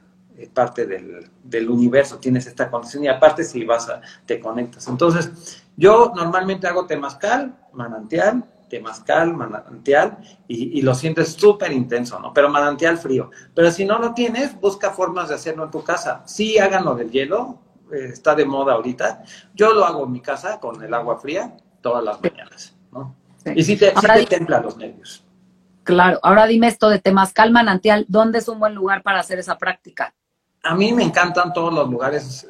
[0.53, 4.87] parte del, universo, tienes esta conexión, y aparte si vas a, te conectas.
[4.87, 12.33] Entonces, yo normalmente hago temazcal, manantial, temazcal, manantial, y, y lo sientes súper intenso, ¿no?
[12.33, 13.31] Pero manantial frío.
[13.53, 16.23] Pero si no lo tienes, busca formas de hacerlo en tu casa.
[16.25, 17.59] Sí, háganlo del hielo,
[17.91, 19.23] eh, está de moda ahorita.
[19.53, 23.15] Yo lo hago en mi casa con el agua fría todas las mañanas, ¿no?
[23.43, 23.51] Sí.
[23.55, 25.25] Y sí te, sí te templa los nervios.
[25.83, 29.57] Claro, ahora dime esto de temazcal, manantial, ¿dónde es un buen lugar para hacer esa
[29.57, 30.13] práctica?
[30.69, 32.45] A mí me encantan todos los lugares.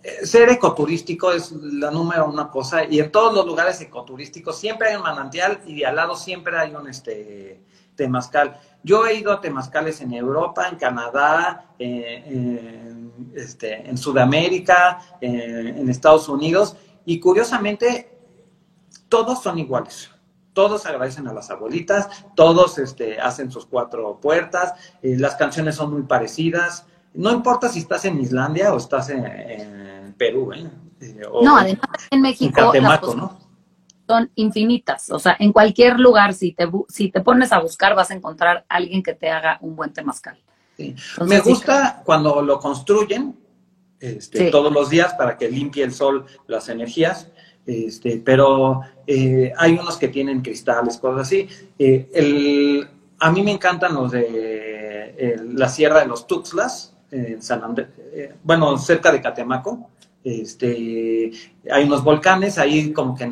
[0.00, 4.90] Eh, ser ecoturístico es la número una cosa y en todos los lugares ecoturísticos siempre
[4.90, 7.60] hay un manantial y de al lado siempre hay un este,
[7.96, 8.60] temazcal.
[8.84, 15.74] Yo he ido a temazcales en Europa, en Canadá, eh, en, este, en Sudamérica, eh,
[15.76, 18.20] en Estados Unidos y curiosamente
[19.08, 20.12] todos son iguales.
[20.52, 26.02] Todos agradecen a las abuelitas, todos este, hacen sus cuatro puertas, las canciones son muy
[26.02, 26.86] parecidas.
[27.14, 30.68] No importa si estás en Islandia o estás en, en Perú, ¿eh?
[31.30, 33.38] O no, además en México en Catemaco, las ¿no?
[34.06, 35.10] son infinitas.
[35.10, 38.64] O sea, en cualquier lugar, si te, si te pones a buscar, vas a encontrar
[38.68, 40.38] a alguien que te haga un buen temazcal.
[40.76, 40.94] Sí.
[41.12, 43.36] Entonces, Me gusta sí, cuando lo construyen
[44.00, 44.50] este, sí.
[44.50, 47.30] todos los días para que limpie el sol las energías.
[47.66, 51.48] Este, pero eh, hay unos que tienen cristales, cosas así.
[51.78, 52.88] Eh, el,
[53.18, 57.88] a mí me encantan los de eh, la Sierra de los Tuxtlas, en San Andrés,
[58.12, 59.90] eh, bueno, cerca de Catemaco,
[60.24, 61.30] este,
[61.70, 63.30] hay unos volcanes, ahí como que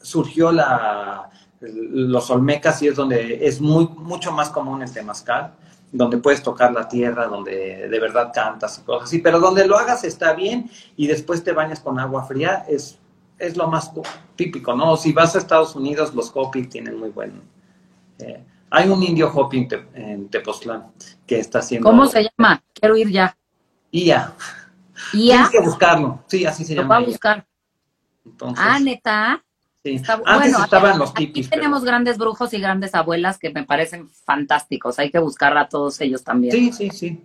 [0.00, 5.52] surgió la, los olmecas y es donde es muy, mucho más común el temazcal,
[5.92, 9.76] donde puedes tocar la tierra, donde de verdad cantas y cosas así, pero donde lo
[9.76, 12.98] hagas está bien y después te bañas con agua fría, es,
[13.38, 13.92] es lo más
[14.34, 14.96] típico, ¿no?
[14.96, 17.42] Si vas a Estados Unidos, los Hopi tienen muy buen...
[18.18, 20.86] Eh, hay un indio Hopi en Tepoztlán
[21.30, 21.88] que está haciendo...
[21.88, 22.60] ¿Cómo se llama?
[22.74, 23.36] Quiero ir ya.
[23.92, 24.34] IA.
[25.12, 25.12] IA.
[25.12, 26.24] Tienes que buscarlo.
[26.26, 26.96] Sí, así se Lo llama.
[26.96, 27.46] va a buscar.
[28.26, 29.44] Entonces, ah, neta.
[29.84, 29.94] Sí.
[29.94, 31.48] Está, Antes bueno, estaban aquí, los aquí tipis.
[31.50, 34.98] tenemos grandes brujos y grandes abuelas que me parecen fantásticos.
[34.98, 36.52] Hay que buscar a todos ellos también.
[36.52, 37.22] Sí, sí, sí.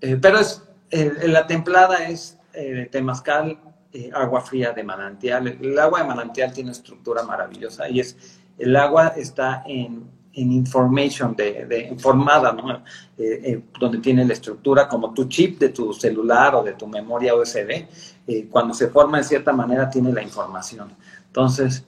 [0.00, 3.58] Eh, pero es eh, la templada es eh, temazcal,
[3.92, 5.48] eh, agua fría de manantial.
[5.48, 10.08] El agua de manantial tiene una estructura maravillosa y es el agua está en
[10.40, 12.72] en information, de, de informada, ¿no?
[12.72, 12.82] Eh,
[13.18, 17.34] eh, donde tiene la estructura como tu chip de tu celular o de tu memoria
[17.34, 17.86] USB,
[18.26, 20.88] eh, cuando se forma de cierta manera tiene la información.
[21.26, 21.84] Entonces,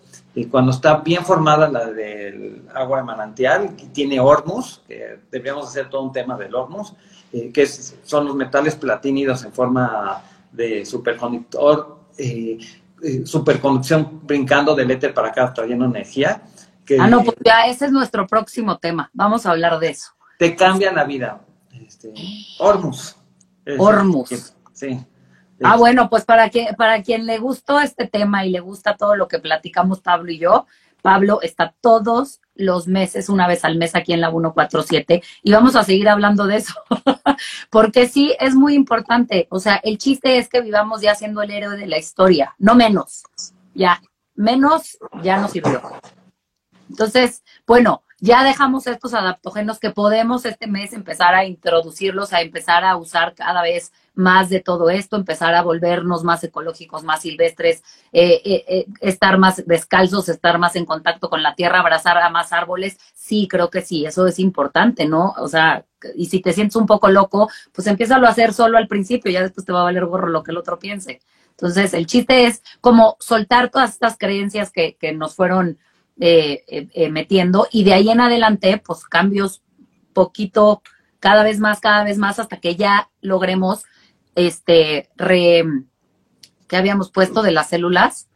[0.50, 6.02] cuando está bien formada la del agua de manantial, tiene hormus, que deberíamos hacer todo
[6.02, 6.94] un tema del hormus,
[7.30, 11.98] que es, son los metales platínidos en forma de superconductor,
[13.24, 16.42] superconducción brincando del éter para acá, trayendo energía
[16.84, 19.10] que, ah, no, pues ya ese es nuestro próximo tema.
[19.12, 20.12] Vamos a hablar de eso.
[20.38, 21.40] Te cambia la vida.
[21.72, 22.12] Este,
[22.58, 23.16] Hormus.
[23.78, 24.54] Hormus.
[24.72, 24.98] Sí.
[25.62, 29.14] Ah, bueno, pues para quien, para quien le gustó este tema y le gusta todo
[29.14, 30.66] lo que platicamos Pablo y yo,
[31.02, 35.76] Pablo está todos los meses, una vez al mes aquí en la 147 y vamos
[35.76, 36.74] a seguir hablando de eso,
[37.70, 41.50] porque sí es muy importante, o sea, el chiste es que vivamos ya siendo el
[41.50, 43.24] héroe de la historia, no menos,
[43.74, 44.00] ya,
[44.34, 45.80] menos ya no sirvió.
[46.92, 52.84] Entonces, bueno, ya dejamos estos adaptógenos que podemos este mes empezar a introducirlos, a empezar
[52.84, 57.82] a usar cada vez más de todo esto, empezar a volvernos más ecológicos, más silvestres,
[58.12, 62.28] eh, eh, eh, estar más descalzos, estar más en contacto con la tierra, abrazar a
[62.28, 62.98] más árboles.
[63.14, 65.34] Sí, creo que sí, eso es importante, ¿no?
[65.38, 68.86] O sea, y si te sientes un poco loco, pues empieza a hacer solo al
[68.86, 71.22] principio, ya después te va a valer gorro lo que el otro piense.
[71.52, 75.78] Entonces, el chiste es como soltar todas estas creencias que, que nos fueron
[76.20, 79.62] eh, eh, eh, metiendo y de ahí en adelante, pues cambios
[80.12, 80.82] poquito,
[81.20, 83.84] cada vez más, cada vez más, hasta que ya logremos
[84.34, 85.64] este re,
[86.68, 88.28] que habíamos puesto de las células,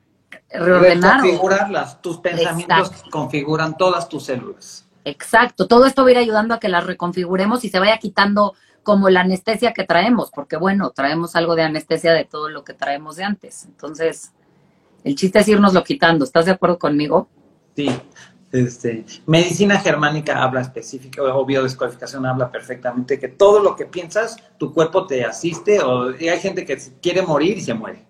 [0.51, 1.21] reordenar.
[1.21, 4.89] Configurarlas, tus pensamientos configuran todas tus células.
[5.05, 8.55] Exacto, todo esto va a ir ayudando a que las reconfiguremos y se vaya quitando
[8.83, 12.73] como la anestesia que traemos, porque bueno, traemos algo de anestesia de todo lo que
[12.73, 13.65] traemos de antes.
[13.65, 14.33] Entonces,
[15.05, 16.25] el chiste es irnos lo quitando.
[16.25, 17.29] ¿Estás de acuerdo conmigo?
[17.77, 17.91] Sí,
[18.53, 24.73] este, medicina germánica habla específica, o biodescodificación habla perfectamente que todo lo que piensas, tu
[24.73, 28.07] cuerpo te asiste, o hay gente que quiere morir y se muere.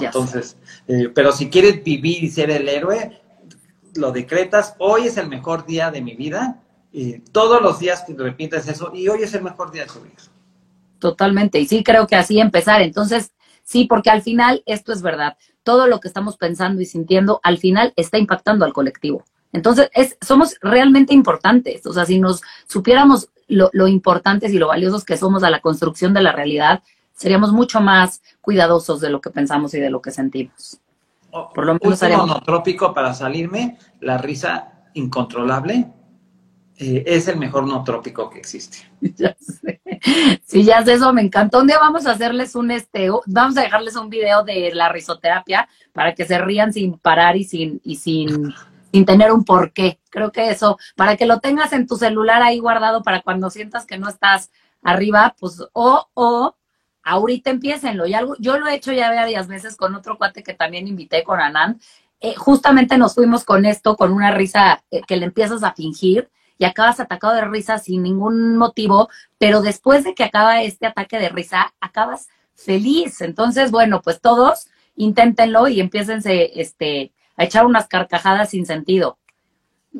[0.00, 0.56] Entonces,
[0.86, 3.20] eh, pero si quieres vivir y ser el héroe,
[3.96, 8.14] lo decretas, hoy es el mejor día de mi vida, y todos los días que
[8.14, 10.14] repites eso, y hoy es el mejor día de tu vida.
[11.00, 12.80] Totalmente, y sí creo que así empezar.
[12.80, 13.32] Entonces,
[13.64, 17.58] sí, porque al final esto es verdad todo lo que estamos pensando y sintiendo al
[17.58, 19.24] final está impactando al colectivo.
[19.52, 21.86] Entonces, es, somos realmente importantes.
[21.86, 25.60] O sea, si nos supiéramos lo, lo, importantes y lo valiosos que somos a la
[25.60, 26.82] construcción de la realidad,
[27.14, 30.78] seríamos mucho más cuidadosos de lo que pensamos y de lo que sentimos.
[31.30, 35.90] Por lo menos sería monotrópico para salirme, la risa incontrolable
[36.78, 38.78] eh, es el mejor no trópico que existe.
[39.16, 39.80] Ya sé.
[40.44, 41.60] Sí, ya sé, eso me encantó.
[41.60, 45.68] Un día vamos a hacerles un, este, vamos a dejarles un video de la risoterapia
[45.92, 48.52] para que se rían sin parar y sin, y sin,
[48.92, 50.00] sin tener un porqué.
[50.10, 53.86] Creo que eso, para que lo tengas en tu celular ahí guardado para cuando sientas
[53.86, 54.50] que no estás
[54.82, 56.56] arriba, pues, o, o,
[57.04, 58.06] ahorita empiecenlo.
[58.06, 61.22] Y algo, yo lo he hecho ya varias veces con otro cuate que también invité
[61.22, 61.80] con Anand.
[62.20, 66.30] Eh, justamente nos fuimos con esto, con una risa eh, que le empiezas a fingir
[66.62, 71.18] y acabas atacado de risa sin ningún motivo, pero después de que acaba este ataque
[71.18, 73.20] de risa, acabas feliz.
[73.20, 79.18] Entonces, bueno, pues todos inténtenlo y empiécense este, a echar unas carcajadas sin sentido.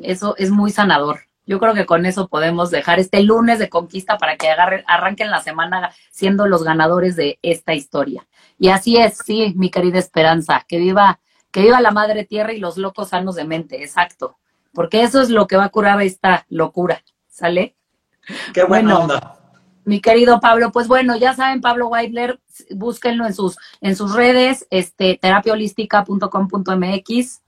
[0.01, 1.23] Eso es muy sanador.
[1.45, 5.41] Yo creo que con eso podemos dejar este lunes de conquista para que arranquen la
[5.41, 8.25] semana siendo los ganadores de esta historia.
[8.57, 11.19] Y así es, sí, mi querida Esperanza, que viva,
[11.51, 14.37] que viva la madre tierra y los locos sanos de mente, exacto
[14.73, 17.75] porque eso es lo que va a curar esta locura, ¿sale?
[18.53, 19.37] Qué buena onda.
[19.85, 22.39] Mi querido Pablo, pues bueno, ya saben, Pablo Weidler,
[22.71, 27.41] búsquenlo en sus, en sus redes, este, terapiaholística.com.mx,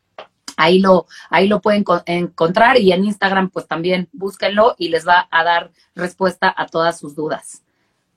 [0.57, 5.29] ahí lo, ahí lo pueden encontrar y en Instagram, pues también búsquenlo y les va
[5.31, 7.63] a dar respuesta a todas sus dudas.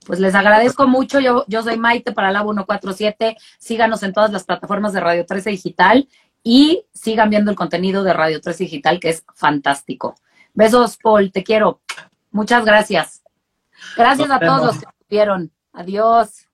[0.04, 1.20] Pues les agradezco mucho.
[1.20, 3.36] Yo, yo soy Maite para la 147.
[3.58, 6.08] Síganos en todas las plataformas de Radio 13 Digital
[6.50, 10.14] y sigan viendo el contenido de Radio 3 Digital, que es fantástico.
[10.54, 11.82] Besos, Paul, te quiero.
[12.30, 13.22] Muchas gracias.
[13.94, 15.52] Gracias a todos los que estuvieron.
[15.74, 16.47] Adiós.